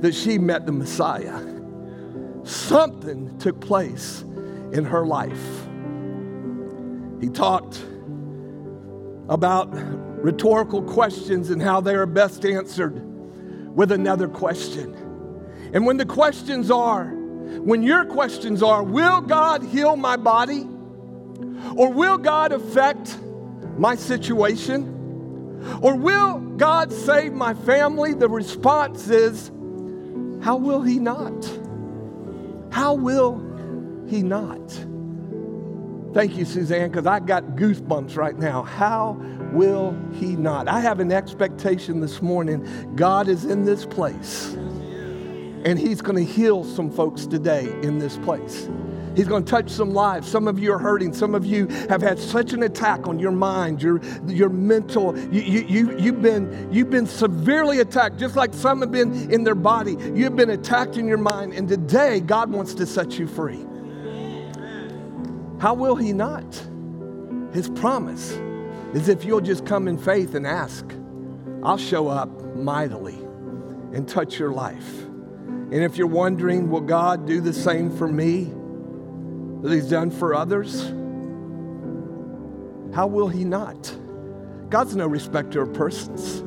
that 0.00 0.14
she 0.14 0.38
met 0.38 0.66
the 0.66 0.72
Messiah. 0.72 1.40
Something 2.44 3.36
took 3.38 3.60
place 3.60 4.22
in 4.72 4.84
her 4.84 5.06
life. 5.06 5.66
He 7.24 7.30
talked 7.30 7.82
about 9.30 9.70
rhetorical 9.72 10.82
questions 10.82 11.48
and 11.48 11.62
how 11.62 11.80
they 11.80 11.94
are 11.94 12.04
best 12.04 12.44
answered 12.44 13.00
with 13.74 13.92
another 13.92 14.28
question. 14.28 14.92
And 15.72 15.86
when 15.86 15.96
the 15.96 16.04
questions 16.04 16.70
are, 16.70 17.06
when 17.06 17.82
your 17.82 18.04
questions 18.04 18.62
are, 18.62 18.82
will 18.82 19.22
God 19.22 19.62
heal 19.62 19.96
my 19.96 20.18
body? 20.18 20.68
Or 21.74 21.90
will 21.90 22.18
God 22.18 22.52
affect 22.52 23.16
my 23.78 23.96
situation? 23.96 25.62
Or 25.80 25.96
will 25.96 26.40
God 26.58 26.92
save 26.92 27.32
my 27.32 27.54
family? 27.54 28.12
The 28.12 28.28
response 28.28 29.08
is, 29.08 29.48
how 30.44 30.56
will 30.56 30.82
He 30.82 30.98
not? 30.98 31.58
How 32.70 32.92
will 32.92 33.40
He 34.10 34.22
not? 34.22 34.60
Thank 36.14 36.36
you, 36.36 36.44
Suzanne, 36.44 36.92
because 36.92 37.08
I 37.08 37.18
got 37.18 37.42
goosebumps 37.56 38.16
right 38.16 38.38
now. 38.38 38.62
How 38.62 39.20
will 39.52 39.98
He 40.12 40.36
not? 40.36 40.68
I 40.68 40.78
have 40.78 41.00
an 41.00 41.10
expectation 41.10 41.98
this 41.98 42.22
morning. 42.22 42.92
God 42.94 43.26
is 43.26 43.44
in 43.44 43.64
this 43.64 43.84
place, 43.84 44.54
and 44.54 45.76
He's 45.76 46.00
going 46.00 46.24
to 46.24 46.32
heal 46.32 46.62
some 46.62 46.88
folks 46.88 47.26
today 47.26 47.64
in 47.82 47.98
this 47.98 48.16
place. 48.18 48.68
He's 49.16 49.26
going 49.26 49.44
to 49.44 49.50
touch 49.50 49.68
some 49.68 49.92
lives. 49.92 50.28
Some 50.28 50.46
of 50.46 50.60
you 50.60 50.72
are 50.72 50.78
hurting. 50.78 51.12
Some 51.12 51.34
of 51.34 51.44
you 51.44 51.66
have 51.88 52.00
had 52.00 52.20
such 52.20 52.52
an 52.52 52.62
attack 52.62 53.08
on 53.08 53.18
your 53.18 53.32
mind, 53.32 53.82
your, 53.82 54.00
your 54.28 54.50
mental. 54.50 55.18
You, 55.18 55.40
you, 55.40 55.60
you, 55.66 55.98
you've, 55.98 56.22
been, 56.22 56.72
you've 56.72 56.90
been 56.90 57.06
severely 57.06 57.80
attacked, 57.80 58.18
just 58.18 58.36
like 58.36 58.54
some 58.54 58.82
have 58.82 58.92
been 58.92 59.32
in 59.32 59.42
their 59.42 59.56
body. 59.56 59.96
You've 60.14 60.36
been 60.36 60.50
attacked 60.50 60.96
in 60.96 61.08
your 61.08 61.18
mind, 61.18 61.54
and 61.54 61.68
today 61.68 62.20
God 62.20 62.52
wants 62.52 62.72
to 62.74 62.86
set 62.86 63.18
you 63.18 63.26
free. 63.26 63.66
How 65.64 65.72
will 65.72 65.96
He 65.96 66.12
not? 66.12 66.44
His 67.54 67.70
promise 67.70 68.32
is 68.92 69.08
if 69.08 69.24
you'll 69.24 69.40
just 69.40 69.64
come 69.64 69.88
in 69.88 69.96
faith 69.96 70.34
and 70.34 70.46
ask, 70.46 70.84
I'll 71.62 71.78
show 71.78 72.06
up 72.06 72.28
mightily 72.54 73.14
and 73.94 74.06
touch 74.06 74.38
your 74.38 74.52
life. 74.52 75.04
And 75.04 75.76
if 75.76 75.96
you're 75.96 76.06
wondering, 76.06 76.68
will 76.68 76.82
God 76.82 77.26
do 77.26 77.40
the 77.40 77.54
same 77.54 77.90
for 77.96 78.06
me 78.06 78.52
that 79.62 79.72
He's 79.72 79.88
done 79.88 80.10
for 80.10 80.34
others? 80.34 80.82
How 82.94 83.06
will 83.06 83.28
He 83.28 83.46
not? 83.46 83.96
God's 84.68 84.94
no 84.94 85.06
respecter 85.06 85.62
of 85.62 85.72
persons. 85.72 86.44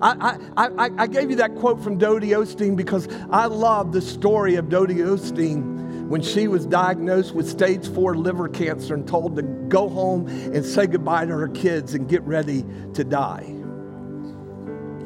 I, 0.00 0.38
I, 0.56 0.68
I, 0.68 0.90
I 0.96 1.06
gave 1.08 1.28
you 1.28 1.36
that 1.38 1.56
quote 1.56 1.82
from 1.82 1.98
Dodie 1.98 2.28
Osteen 2.28 2.76
because 2.76 3.08
I 3.30 3.46
love 3.46 3.90
the 3.90 4.00
story 4.00 4.54
of 4.54 4.68
Dodie 4.68 4.98
Osteen 4.98 5.83
when 6.08 6.20
she 6.20 6.48
was 6.48 6.66
diagnosed 6.66 7.34
with 7.34 7.48
stage 7.48 7.88
four 7.88 8.14
liver 8.16 8.48
cancer 8.48 8.94
and 8.94 9.08
told 9.08 9.36
to 9.36 9.42
go 9.42 9.88
home 9.88 10.28
and 10.28 10.64
say 10.64 10.86
goodbye 10.86 11.24
to 11.24 11.32
her 11.32 11.48
kids 11.48 11.94
and 11.94 12.08
get 12.08 12.22
ready 12.22 12.64
to 12.92 13.04
die. 13.04 13.44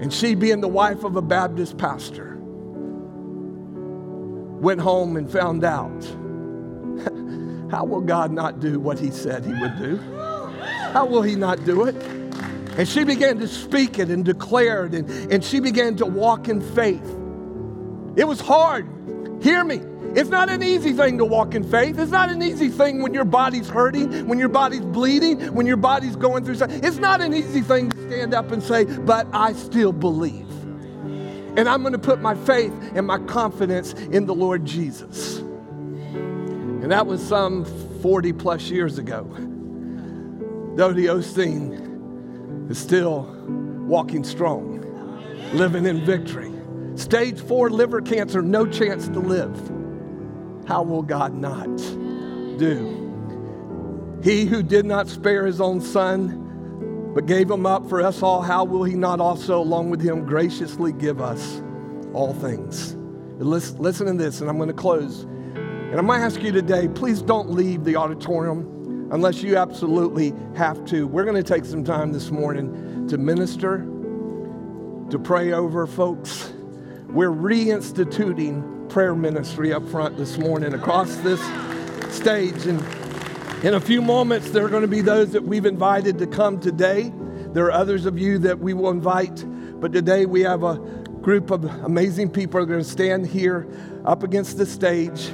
And 0.00 0.12
she, 0.12 0.34
being 0.34 0.60
the 0.60 0.68
wife 0.68 1.04
of 1.04 1.16
a 1.16 1.22
Baptist 1.22 1.78
pastor, 1.78 2.36
went 4.60 4.80
home 4.80 5.16
and 5.16 5.30
found 5.30 5.64
out 5.64 6.04
how 7.70 7.84
will 7.84 8.00
God 8.00 8.32
not 8.32 8.60
do 8.60 8.80
what 8.80 8.98
He 8.98 9.10
said 9.10 9.44
He 9.44 9.52
would 9.52 9.78
do? 9.78 9.96
How 10.92 11.06
will 11.06 11.22
He 11.22 11.36
not 11.36 11.64
do 11.64 11.84
it? 11.84 11.94
And 12.76 12.88
she 12.88 13.04
began 13.04 13.38
to 13.38 13.48
speak 13.48 13.98
it 13.98 14.08
and 14.08 14.24
declare 14.24 14.86
it, 14.86 14.94
and, 14.94 15.32
and 15.32 15.44
she 15.44 15.58
began 15.58 15.96
to 15.96 16.06
walk 16.06 16.48
in 16.48 16.60
faith. 16.60 17.04
It 18.16 18.24
was 18.24 18.40
hard. 18.40 18.88
Hear 19.42 19.64
me. 19.64 19.80
It's 20.18 20.30
not 20.30 20.50
an 20.50 20.64
easy 20.64 20.92
thing 20.94 21.16
to 21.18 21.24
walk 21.24 21.54
in 21.54 21.62
faith. 21.62 21.96
It's 21.96 22.10
not 22.10 22.28
an 22.28 22.42
easy 22.42 22.70
thing 22.70 23.02
when 23.02 23.14
your 23.14 23.24
body's 23.24 23.68
hurting, 23.68 24.26
when 24.26 24.36
your 24.36 24.48
body's 24.48 24.80
bleeding, 24.80 25.54
when 25.54 25.64
your 25.64 25.76
body's 25.76 26.16
going 26.16 26.44
through 26.44 26.56
something. 26.56 26.82
It's 26.82 26.96
not 26.96 27.20
an 27.20 27.32
easy 27.32 27.60
thing 27.60 27.88
to 27.90 28.08
stand 28.08 28.34
up 28.34 28.50
and 28.50 28.60
say, 28.60 28.84
but 28.84 29.28
I 29.32 29.52
still 29.52 29.92
believe. 29.92 30.50
And 31.56 31.68
I'm 31.68 31.82
going 31.82 31.92
to 31.92 32.00
put 32.00 32.20
my 32.20 32.34
faith 32.34 32.72
and 32.96 33.06
my 33.06 33.18
confidence 33.18 33.92
in 33.92 34.26
the 34.26 34.34
Lord 34.34 34.64
Jesus. 34.64 35.38
And 35.38 36.90
that 36.90 37.06
was 37.06 37.24
some 37.24 37.64
40 38.02 38.32
plus 38.32 38.70
years 38.70 38.98
ago. 38.98 39.22
Dodie 40.74 41.04
Osteen 41.04 42.68
is 42.68 42.78
still 42.78 43.22
walking 43.86 44.24
strong, 44.24 44.80
living 45.52 45.86
in 45.86 46.04
victory. 46.04 46.52
Stage 46.96 47.40
four 47.40 47.70
liver 47.70 48.00
cancer, 48.00 48.42
no 48.42 48.66
chance 48.66 49.06
to 49.06 49.20
live. 49.20 49.77
How 50.68 50.82
will 50.82 51.00
God 51.00 51.32
not 51.32 51.74
do? 52.58 54.20
He 54.22 54.44
who 54.44 54.62
did 54.62 54.84
not 54.84 55.08
spare 55.08 55.46
his 55.46 55.62
own 55.62 55.80
son, 55.80 57.12
but 57.14 57.24
gave 57.24 57.50
him 57.50 57.64
up 57.64 57.88
for 57.88 58.02
us 58.02 58.22
all, 58.22 58.42
how 58.42 58.64
will 58.64 58.84
he 58.84 58.94
not 58.94 59.18
also, 59.18 59.58
along 59.62 59.88
with 59.88 60.02
him, 60.02 60.26
graciously 60.26 60.92
give 60.92 61.22
us 61.22 61.62
all 62.12 62.34
things? 62.34 62.94
Listen, 63.38 63.78
listen 63.78 64.06
to 64.08 64.12
this, 64.12 64.42
and 64.42 64.50
I'm 64.50 64.58
going 64.58 64.68
to 64.68 64.74
close. 64.74 65.22
And 65.22 65.94
I 65.94 66.02
might 66.02 66.20
ask 66.20 66.42
you 66.42 66.52
today 66.52 66.86
please 66.86 67.22
don't 67.22 67.48
leave 67.48 67.84
the 67.84 67.96
auditorium 67.96 69.08
unless 69.10 69.42
you 69.42 69.56
absolutely 69.56 70.34
have 70.54 70.84
to. 70.88 71.06
We're 71.06 71.24
going 71.24 71.42
to 71.42 71.42
take 71.42 71.64
some 71.64 71.82
time 71.82 72.12
this 72.12 72.30
morning 72.30 73.08
to 73.08 73.16
minister, 73.16 73.78
to 75.08 75.18
pray 75.18 75.52
over 75.52 75.86
folks. 75.86 76.52
We're 77.08 77.30
reinstituting 77.30 78.77
prayer 78.88 79.14
ministry 79.14 79.72
up 79.72 79.86
front 79.88 80.16
this 80.16 80.38
morning 80.38 80.72
across 80.72 81.14
this 81.16 81.40
stage. 82.14 82.66
And 82.66 82.80
in 83.64 83.74
a 83.74 83.80
few 83.80 84.00
moments, 84.00 84.50
there 84.50 84.64
are 84.64 84.68
going 84.68 84.82
to 84.82 84.88
be 84.88 85.02
those 85.02 85.32
that 85.32 85.44
we've 85.44 85.66
invited 85.66 86.18
to 86.18 86.26
come 86.26 86.58
today. 86.58 87.12
There 87.52 87.66
are 87.66 87.72
others 87.72 88.06
of 88.06 88.18
you 88.18 88.38
that 88.38 88.58
we 88.58 88.72
will 88.72 88.90
invite, 88.90 89.44
but 89.80 89.92
today 89.92 90.24
we 90.26 90.40
have 90.40 90.62
a 90.62 90.76
group 91.20 91.50
of 91.50 91.64
amazing 91.84 92.30
people 92.30 92.60
that 92.60 92.64
are 92.64 92.66
going 92.66 92.82
to 92.82 92.88
stand 92.88 93.26
here 93.26 93.68
up 94.06 94.22
against 94.22 94.56
the 94.56 94.64
stage. 94.64 95.26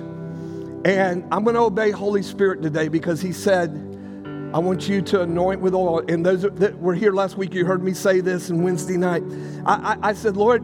And 0.84 1.24
I'm 1.32 1.44
going 1.44 1.54
to 1.54 1.62
obey 1.62 1.92
Holy 1.92 2.22
Spirit 2.22 2.60
today 2.60 2.88
because 2.88 3.20
He 3.20 3.32
said, 3.32 3.70
I 4.52 4.58
want 4.58 4.88
you 4.88 5.00
to 5.02 5.22
anoint 5.22 5.60
with 5.60 5.74
oil. 5.74 6.02
And 6.08 6.26
those 6.26 6.42
that 6.42 6.78
were 6.78 6.94
here 6.94 7.12
last 7.12 7.36
week, 7.36 7.54
you 7.54 7.64
heard 7.64 7.82
me 7.82 7.94
say 7.94 8.20
this 8.20 8.50
on 8.50 8.62
Wednesday 8.62 8.96
night. 8.96 9.22
I, 9.64 9.96
I, 10.02 10.08
I 10.08 10.12
said, 10.12 10.36
Lord, 10.36 10.62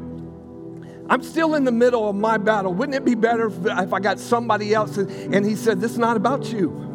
I'm 1.11 1.25
still 1.25 1.57
in 1.57 1.65
the 1.65 1.73
middle 1.73 2.09
of 2.09 2.15
my 2.15 2.39
battle. 2.39 2.73
Wouldn't 2.73 2.95
it 2.95 3.05
be 3.05 3.17
better 3.17 3.49
if, 3.49 3.93
I 3.93 3.99
got 3.99 4.21
somebody 4.21 4.73
else? 4.73 4.97
And, 4.97 5.35
and 5.35 5.45
he 5.45 5.57
said, 5.57 5.81
This 5.81 5.91
is 5.91 5.99
not 5.99 6.17
about 6.17 6.53
you. 6.53 6.87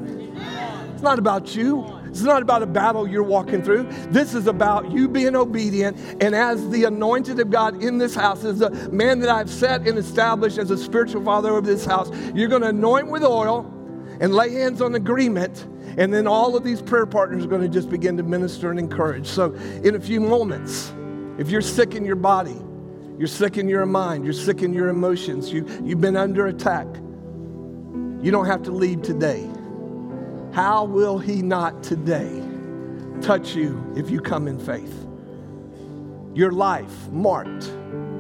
It's 0.94 1.04
not 1.04 1.20
about 1.20 1.54
you. 1.54 1.86
It's 2.06 2.22
not 2.22 2.42
about 2.42 2.64
a 2.64 2.66
battle 2.66 3.06
you're 3.06 3.24
walking 3.24 3.62
through. 3.62 3.90
This 4.08 4.34
is 4.34 4.48
about 4.48 4.90
you 4.90 5.10
being 5.10 5.36
obedient. 5.36 5.98
And 6.24 6.34
as 6.34 6.70
the 6.70 6.86
anointed 6.86 7.42
of 7.42 7.50
God 7.50 7.84
in 7.84 7.98
this 7.98 8.16
house, 8.16 8.46
as 8.46 8.60
the 8.60 8.70
man 8.90 9.20
that 9.20 9.28
I've 9.28 9.50
set 9.50 9.86
and 9.86 9.98
established 9.98 10.58
as 10.58 10.72
a 10.72 10.78
spiritual 10.78 11.26
father 11.26 11.58
of 11.58 11.66
this 11.66 11.84
house, 11.84 12.10
you're 12.34 12.48
going 12.48 12.62
to 12.62 12.70
anoint 12.70 13.10
with 13.10 13.22
oil 13.22 13.70
and 14.22 14.34
lay 14.34 14.54
hands 14.54 14.82
on 14.82 14.96
agreement. 14.96 15.66
And 15.98 16.14
then 16.14 16.26
all 16.26 16.56
of 16.56 16.64
these 16.64 16.82
prayer 16.82 17.06
partners 17.06 17.44
are 17.44 17.50
going 17.50 17.64
to 17.64 17.68
just 17.68 17.90
begin 17.90 18.16
to 18.16 18.24
minister 18.24 18.70
and 18.70 18.80
encourage. 18.80 19.28
So, 19.28 19.54
in 19.84 19.96
a 19.96 20.00
few 20.00 20.22
moments, 20.22 20.94
if 21.38 21.50
you're 21.50 21.62
sick 21.62 21.96
in 21.96 22.06
your 22.06 22.16
body, 22.16 22.62
you're 23.18 23.28
sick 23.28 23.58
in 23.58 23.70
your 23.70 23.86
mind. 23.86 24.24
You're 24.26 24.34
sick 24.34 24.62
in 24.62 24.74
your 24.74 24.90
emotions. 24.90 25.52
You, 25.52 25.66
you've 25.84 26.02
been 26.02 26.18
under 26.18 26.48
attack. 26.48 26.88
You 28.22 28.32
don't 28.32 28.46
have 28.46 28.64
to 28.64 28.72
leave 28.72 29.02
today. 29.02 29.50
How 30.52 30.86
will 30.86 31.18
He 31.18 31.42
not 31.42 31.84
today 31.84 32.44
touch 33.22 33.56
you 33.56 33.94
if 33.96 34.10
you 34.10 34.20
come 34.20 34.48
in 34.48 34.60
faith? 34.60 35.06
Your 36.34 36.52
life 36.52 37.10
marked 37.10 37.72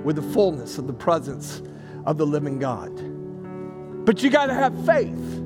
with 0.05 0.15
the 0.15 0.21
fullness 0.21 0.77
of 0.77 0.87
the 0.87 0.93
presence 0.93 1.61
of 2.05 2.17
the 2.17 2.25
living 2.25 2.59
God. 2.59 2.93
But 4.05 4.23
you 4.23 4.29
got 4.29 4.45
to 4.45 4.53
have 4.53 4.85
faith. 4.85 5.44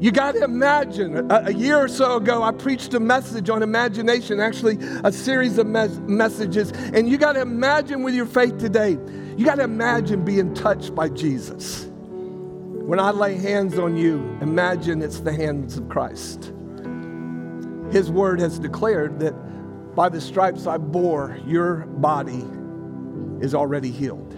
You 0.00 0.10
got 0.10 0.32
to 0.32 0.44
imagine. 0.44 1.30
A, 1.30 1.44
a, 1.46 1.52
year 1.52 1.78
or 1.78 1.88
so 1.88 2.16
ago, 2.16 2.42
I 2.42 2.52
preached 2.52 2.94
a 2.94 3.00
message 3.00 3.48
on 3.48 3.62
imagination, 3.62 4.40
actually, 4.40 4.78
a 5.04 5.12
series 5.12 5.58
of 5.58 5.66
mes- 5.66 5.98
messages. 6.00 6.72
And 6.72 7.08
you 7.08 7.16
got 7.16 7.34
to 7.34 7.40
imagine 7.40 8.02
with 8.02 8.14
your 8.14 8.26
faith 8.26 8.58
today, 8.58 8.98
you 9.36 9.44
got 9.44 9.56
to 9.56 9.64
imagine 9.64 10.24
being 10.24 10.52
touched 10.54 10.94
by 10.94 11.08
Jesus. 11.08 11.86
When 11.86 13.00
I 13.00 13.12
lay 13.12 13.36
hands 13.36 13.78
on 13.78 13.96
you, 13.96 14.18
imagine 14.42 15.00
it's 15.00 15.20
the 15.20 15.32
hands 15.32 15.78
of 15.78 15.88
Christ. 15.88 16.52
His 17.90 18.10
word 18.10 18.40
has 18.40 18.58
declared 18.58 19.20
that 19.20 19.34
by 19.94 20.08
the 20.08 20.20
stripes 20.20 20.66
I 20.66 20.76
bore, 20.76 21.38
your 21.46 21.86
body 21.86 22.44
is 23.40 23.54
already 23.54 23.90
healed. 23.90 24.32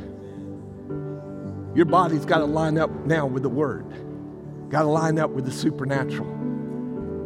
Your 1.75 1.87
body's 1.87 2.25
got 2.25 2.39
to 2.39 2.45
line 2.45 2.79
up 2.79 2.91
now 3.05 3.27
with 3.27 3.43
the 3.43 3.49
word. 3.49 4.06
Got 4.69 4.83
to 4.83 4.89
line 4.89 5.19
up 5.19 5.31
with 5.31 5.45
the 5.45 5.53
supernatural. 5.53 6.29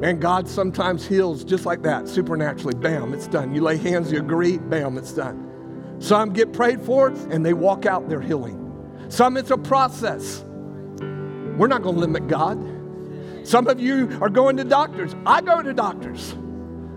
And 0.02 0.20
God 0.20 0.48
sometimes 0.48 1.06
heals 1.06 1.44
just 1.44 1.66
like 1.66 1.82
that, 1.82 2.08
supernaturally. 2.08 2.74
Bam, 2.74 3.12
it's 3.12 3.26
done. 3.26 3.54
You 3.54 3.60
lay 3.60 3.76
hands, 3.76 4.10
you 4.10 4.18
agree, 4.18 4.58
bam, 4.58 4.96
it's 4.96 5.12
done. 5.12 5.96
Some 5.98 6.32
get 6.32 6.52
prayed 6.52 6.80
for 6.80 7.08
and 7.08 7.44
they 7.44 7.52
walk 7.52 7.84
out 7.84 8.08
their 8.08 8.20
healing. 8.20 8.56
Some 9.08 9.36
it's 9.36 9.50
a 9.50 9.58
process. 9.58 10.42
We're 11.00 11.66
not 11.66 11.82
going 11.82 11.96
to 11.96 12.00
limit 12.00 12.28
God. 12.28 12.58
Some 13.46 13.66
of 13.68 13.80
you 13.80 14.18
are 14.22 14.30
going 14.30 14.56
to 14.56 14.64
doctors. 14.64 15.14
I 15.26 15.42
go 15.42 15.62
to 15.62 15.74
doctors. 15.74 16.34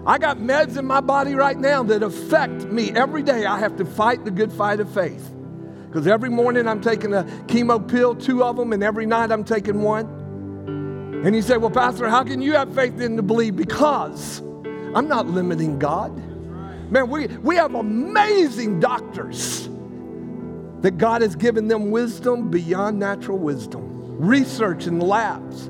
I 0.05 0.17
got 0.17 0.37
meds 0.37 0.77
in 0.77 0.85
my 0.85 1.01
body 1.01 1.35
right 1.35 1.57
now 1.57 1.83
that 1.83 2.03
affect 2.03 2.65
me 2.65 2.91
every 2.91 3.23
day. 3.23 3.45
I 3.45 3.59
have 3.59 3.75
to 3.77 3.85
fight 3.85 4.23
the 4.23 4.31
good 4.31 4.51
fight 4.51 4.79
of 4.79 4.93
faith. 4.93 5.33
Because 5.87 6.07
every 6.07 6.29
morning 6.29 6.67
I'm 6.67 6.81
taking 6.81 7.13
a 7.13 7.23
chemo 7.47 7.85
pill, 7.85 8.15
two 8.15 8.43
of 8.43 8.55
them, 8.55 8.73
and 8.73 8.83
every 8.83 9.05
night 9.05 9.31
I'm 9.31 9.43
taking 9.43 9.81
one. 9.81 10.22
And 11.23 11.33
you 11.33 11.41
say, 11.41 11.55
Well, 11.55 11.71
Pastor, 11.71 12.09
how 12.09 12.23
can 12.23 12.41
you 12.41 12.53
have 12.53 12.75
faith 12.75 12.99
in 12.99 13.15
to 13.15 13.23
believe? 13.23 13.55
Because 13.55 14.41
I'm 14.93 15.07
not 15.07 15.25
limiting 15.27 15.79
God. 15.79 16.15
Man, 16.91 17.09
we, 17.09 17.27
we 17.27 17.55
have 17.55 17.75
amazing 17.75 18.81
doctors 18.81 19.69
that 20.81 20.97
God 20.97 21.21
has 21.21 21.35
given 21.35 21.69
them 21.69 21.91
wisdom 21.91 22.51
beyond 22.51 22.99
natural 22.99 23.37
wisdom, 23.37 24.17
research 24.19 24.85
in 24.85 24.99
labs. 24.99 25.67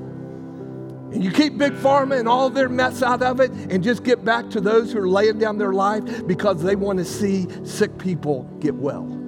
And 1.14 1.22
you 1.22 1.30
keep 1.30 1.56
Big 1.56 1.74
Pharma 1.74 2.18
and 2.18 2.28
all 2.28 2.50
their 2.50 2.68
mess 2.68 3.00
out 3.00 3.22
of 3.22 3.38
it 3.38 3.52
and 3.52 3.84
just 3.84 4.02
get 4.02 4.24
back 4.24 4.50
to 4.50 4.60
those 4.60 4.92
who 4.92 4.98
are 4.98 5.08
laying 5.08 5.38
down 5.38 5.56
their 5.56 5.72
life 5.72 6.26
because 6.26 6.64
they 6.64 6.74
want 6.74 6.98
to 6.98 7.04
see 7.04 7.46
sick 7.64 7.96
people 7.96 8.42
get 8.58 8.74
well 8.74 9.23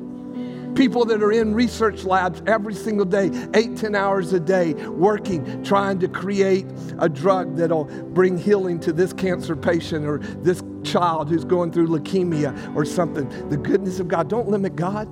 people 0.77 1.05
that 1.07 1.23
are 1.23 1.33
in 1.33 1.55
research 1.55 2.05
labs 2.05 2.43
every 2.47 2.75
single 2.75 3.07
day, 3.07 3.31
eight, 3.55 3.77
ten 3.77 3.95
hours 3.95 4.33
a 4.33 4.41
day, 4.41 4.75
working, 4.75 5.65
trying 5.65 5.99
to 5.99 6.09
create 6.09 6.67
a 6.99 7.09
drug 7.09 7.57
that'll 7.57 7.85
bring 7.85 8.39
healing 8.39 8.79
to 8.81 8.93
this 8.93 9.13
cancer 9.13 9.57
patient 9.57 10.07
or 10.07 10.19
this 10.19 10.63
child 10.85 11.29
who's 11.29 11.45
going 11.45 11.73
through 11.73 11.89
leukemia 11.89 12.77
or 12.77 12.85
something. 12.85 13.29
The 13.49 13.57
goodness 13.57 13.99
of 13.99 14.09
God. 14.09 14.29
Don't 14.29 14.49
limit 14.49 14.77
God. 14.77 15.09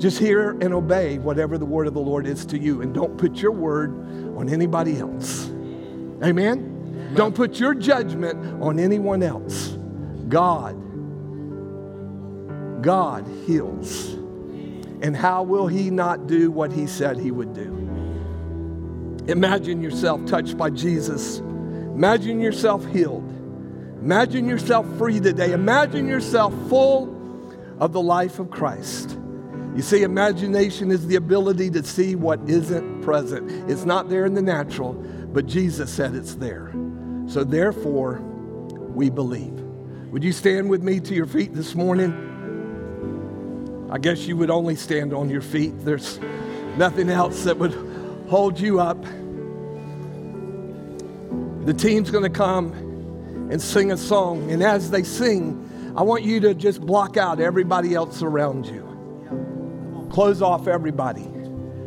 Just 0.00 0.18
hear 0.18 0.50
and 0.60 0.74
obey 0.74 1.18
whatever 1.18 1.56
the 1.58 1.64
word 1.64 1.86
of 1.86 1.94
the 1.94 2.00
Lord 2.00 2.26
is 2.26 2.44
to 2.46 2.58
you, 2.58 2.82
and 2.82 2.92
don't 2.92 3.16
put 3.16 3.36
your 3.36 3.52
word 3.52 3.90
on 4.36 4.48
anybody 4.48 4.98
else. 4.98 5.46
Amen? 6.22 7.12
Don't 7.14 7.34
put 7.34 7.58
your 7.58 7.74
judgment 7.74 8.62
on 8.62 8.78
anyone 8.78 9.22
else. 9.22 9.68
God 10.28 10.85
God 12.86 13.26
heals. 13.46 14.12
And 15.02 15.16
how 15.16 15.42
will 15.42 15.66
He 15.66 15.90
not 15.90 16.28
do 16.28 16.52
what 16.52 16.70
He 16.72 16.86
said 16.86 17.18
He 17.18 17.32
would 17.32 17.52
do? 17.52 17.74
Imagine 19.26 19.82
yourself 19.82 20.24
touched 20.26 20.56
by 20.56 20.70
Jesus. 20.70 21.38
Imagine 21.38 22.38
yourself 22.38 22.86
healed. 22.86 23.24
Imagine 24.00 24.46
yourself 24.46 24.86
free 24.98 25.18
today. 25.18 25.50
Imagine 25.50 26.06
yourself 26.06 26.54
full 26.68 27.12
of 27.80 27.92
the 27.92 28.00
life 28.00 28.38
of 28.38 28.52
Christ. 28.52 29.18
You 29.74 29.82
see, 29.82 30.04
imagination 30.04 30.92
is 30.92 31.08
the 31.08 31.16
ability 31.16 31.70
to 31.70 31.82
see 31.82 32.14
what 32.14 32.38
isn't 32.48 33.02
present. 33.02 33.68
It's 33.68 33.84
not 33.84 34.08
there 34.08 34.26
in 34.26 34.34
the 34.34 34.42
natural, 34.42 34.92
but 34.92 35.46
Jesus 35.46 35.92
said 35.92 36.14
it's 36.14 36.36
there. 36.36 36.72
So 37.26 37.42
therefore, 37.42 38.20
we 38.94 39.10
believe. 39.10 39.60
Would 40.12 40.22
you 40.22 40.30
stand 40.30 40.70
with 40.70 40.84
me 40.84 41.00
to 41.00 41.14
your 41.14 41.26
feet 41.26 41.52
this 41.52 41.74
morning? 41.74 42.25
I 43.90 43.98
guess 43.98 44.26
you 44.26 44.36
would 44.36 44.50
only 44.50 44.74
stand 44.76 45.12
on 45.12 45.30
your 45.30 45.40
feet. 45.40 45.72
There's 45.84 46.18
nothing 46.76 47.08
else 47.08 47.44
that 47.44 47.56
would 47.56 47.72
hold 48.28 48.58
you 48.58 48.80
up. 48.80 49.00
The 51.64 51.74
team's 51.74 52.10
going 52.10 52.24
to 52.24 52.30
come 52.30 52.72
and 53.50 53.62
sing 53.62 53.92
a 53.92 53.96
song. 53.96 54.50
And 54.50 54.62
as 54.62 54.90
they 54.90 55.02
sing, 55.02 55.94
I 55.96 56.02
want 56.02 56.24
you 56.24 56.40
to 56.40 56.54
just 56.54 56.80
block 56.80 57.16
out 57.16 57.40
everybody 57.40 57.94
else 57.94 58.22
around 58.22 58.66
you. 58.66 60.08
Close 60.10 60.42
off 60.42 60.66
everybody. 60.68 61.26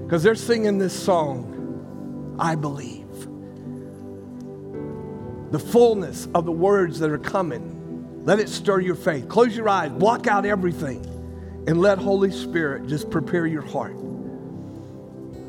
Because 0.03 0.23
they're 0.23 0.35
singing 0.35 0.77
this 0.77 0.97
song, 0.97 2.35
I 2.39 2.55
believe. 2.55 3.07
The 5.51 5.59
fullness 5.59 6.27
of 6.33 6.45
the 6.45 6.51
words 6.51 6.99
that 6.99 7.12
are 7.12 7.19
coming, 7.19 8.23
let 8.23 8.39
it 8.39 8.49
stir 8.49 8.79
your 8.79 8.95
faith. 8.95 9.27
Close 9.27 9.55
your 9.55 9.67
eyes, 9.67 9.91
block 9.91 10.27
out 10.27 10.45
everything, 10.45 11.05
and 11.69 11.79
let 11.79 11.99
Holy 11.99 12.32
Spirit 12.32 12.88
just 12.88 13.12
prepare 13.12 13.45
your 13.45 13.62
heart. 13.62 13.95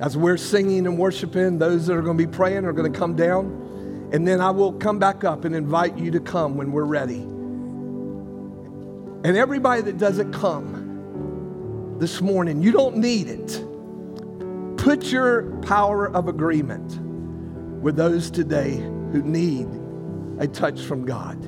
As 0.01 0.19
we're 0.19 0.37
singing 0.37 0.87
and 0.87 0.99
worshiping, 0.99 1.59
those 1.59 1.87
that 1.87 1.95
are 1.95 2.03
going 2.03 2.19
to 2.19 2.27
be 2.27 2.31
praying 2.31 2.67
are 2.67 2.75
going 2.75 2.93
to 2.93 2.99
come 2.99 3.17
down. 3.17 4.11
And 4.13 4.29
then 4.29 4.39
I 4.39 4.51
will 4.51 4.75
come 4.75 4.99
back 4.99 5.25
up 5.25 5.47
and 5.47 5.57
invite 5.57 5.97
you 5.97 6.11
to 6.11 6.21
come 6.21 6.59
when 6.59 6.73
we're 6.73 6.85
ready. 6.85 7.23
And 9.25 9.35
everybody 9.35 9.81
that 9.81 9.97
doesn't 9.97 10.35
come 10.35 11.97
this 11.99 12.21
morning, 12.21 12.63
you 12.63 12.73
don't 12.73 12.99
need 12.99 13.27
it. 13.29 13.65
Put 14.77 15.05
your 15.11 15.45
power 15.63 16.07
of 16.07 16.29
agreement 16.29 17.01
with 17.81 17.97
those 17.97 18.31
today 18.31 18.77
who 18.77 19.23
need 19.23 19.69
a 20.39 20.47
touch 20.47 20.83
from 20.83 21.07
God. 21.07 21.39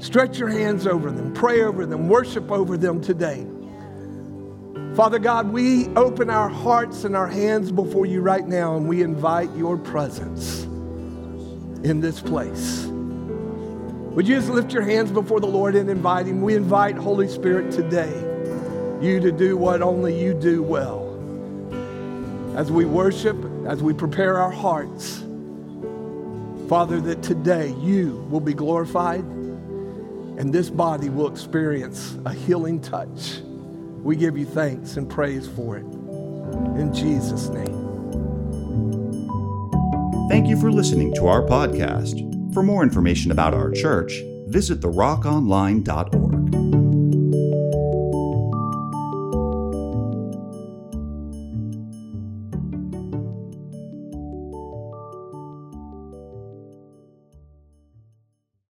Stretch 0.00 0.38
your 0.38 0.50
hands 0.50 0.86
over 0.86 1.10
them, 1.10 1.32
pray 1.32 1.62
over 1.62 1.86
them, 1.86 2.10
worship 2.10 2.50
over 2.50 2.76
them 2.76 3.00
today. 3.00 3.46
Father 4.96 5.18
God, 5.18 5.52
we 5.52 5.88
open 5.88 6.30
our 6.30 6.48
hearts 6.48 7.04
and 7.04 7.14
our 7.14 7.26
hands 7.26 7.70
before 7.70 8.06
you 8.06 8.22
right 8.22 8.46
now 8.46 8.78
and 8.78 8.88
we 8.88 9.02
invite 9.02 9.54
your 9.54 9.76
presence 9.76 10.62
in 11.84 12.00
this 12.00 12.18
place. 12.18 12.86
Would 12.86 14.26
you 14.26 14.36
just 14.36 14.48
lift 14.48 14.72
your 14.72 14.80
hands 14.80 15.10
before 15.10 15.38
the 15.38 15.46
Lord 15.46 15.74
and 15.74 15.90
invite 15.90 16.24
Him? 16.24 16.40
We 16.40 16.54
invite 16.54 16.96
Holy 16.96 17.28
Spirit 17.28 17.70
today, 17.72 18.10
you 19.02 19.20
to 19.20 19.30
do 19.30 19.58
what 19.58 19.82
only 19.82 20.18
you 20.18 20.32
do 20.32 20.62
well. 20.62 21.04
As 22.56 22.72
we 22.72 22.86
worship, 22.86 23.36
as 23.66 23.82
we 23.82 23.92
prepare 23.92 24.38
our 24.38 24.50
hearts, 24.50 25.22
Father, 26.70 27.02
that 27.02 27.22
today 27.22 27.74
you 27.82 28.26
will 28.30 28.40
be 28.40 28.54
glorified 28.54 29.20
and 29.20 30.54
this 30.54 30.70
body 30.70 31.10
will 31.10 31.30
experience 31.30 32.16
a 32.24 32.32
healing 32.32 32.80
touch. 32.80 33.42
We 34.06 34.14
give 34.14 34.38
you 34.38 34.46
thanks 34.46 34.96
and 34.96 35.10
praise 35.10 35.48
for 35.48 35.76
it. 35.76 35.82
In 35.82 36.94
Jesus' 36.94 37.48
name. 37.48 37.66
Thank 40.28 40.46
you 40.46 40.56
for 40.60 40.70
listening 40.70 41.12
to 41.14 41.26
our 41.26 41.42
podcast. 41.42 42.54
For 42.54 42.62
more 42.62 42.84
information 42.84 43.32
about 43.32 43.52
our 43.52 43.72
church, 43.72 44.22
visit 44.46 44.78
therockonline.org. 44.78 46.85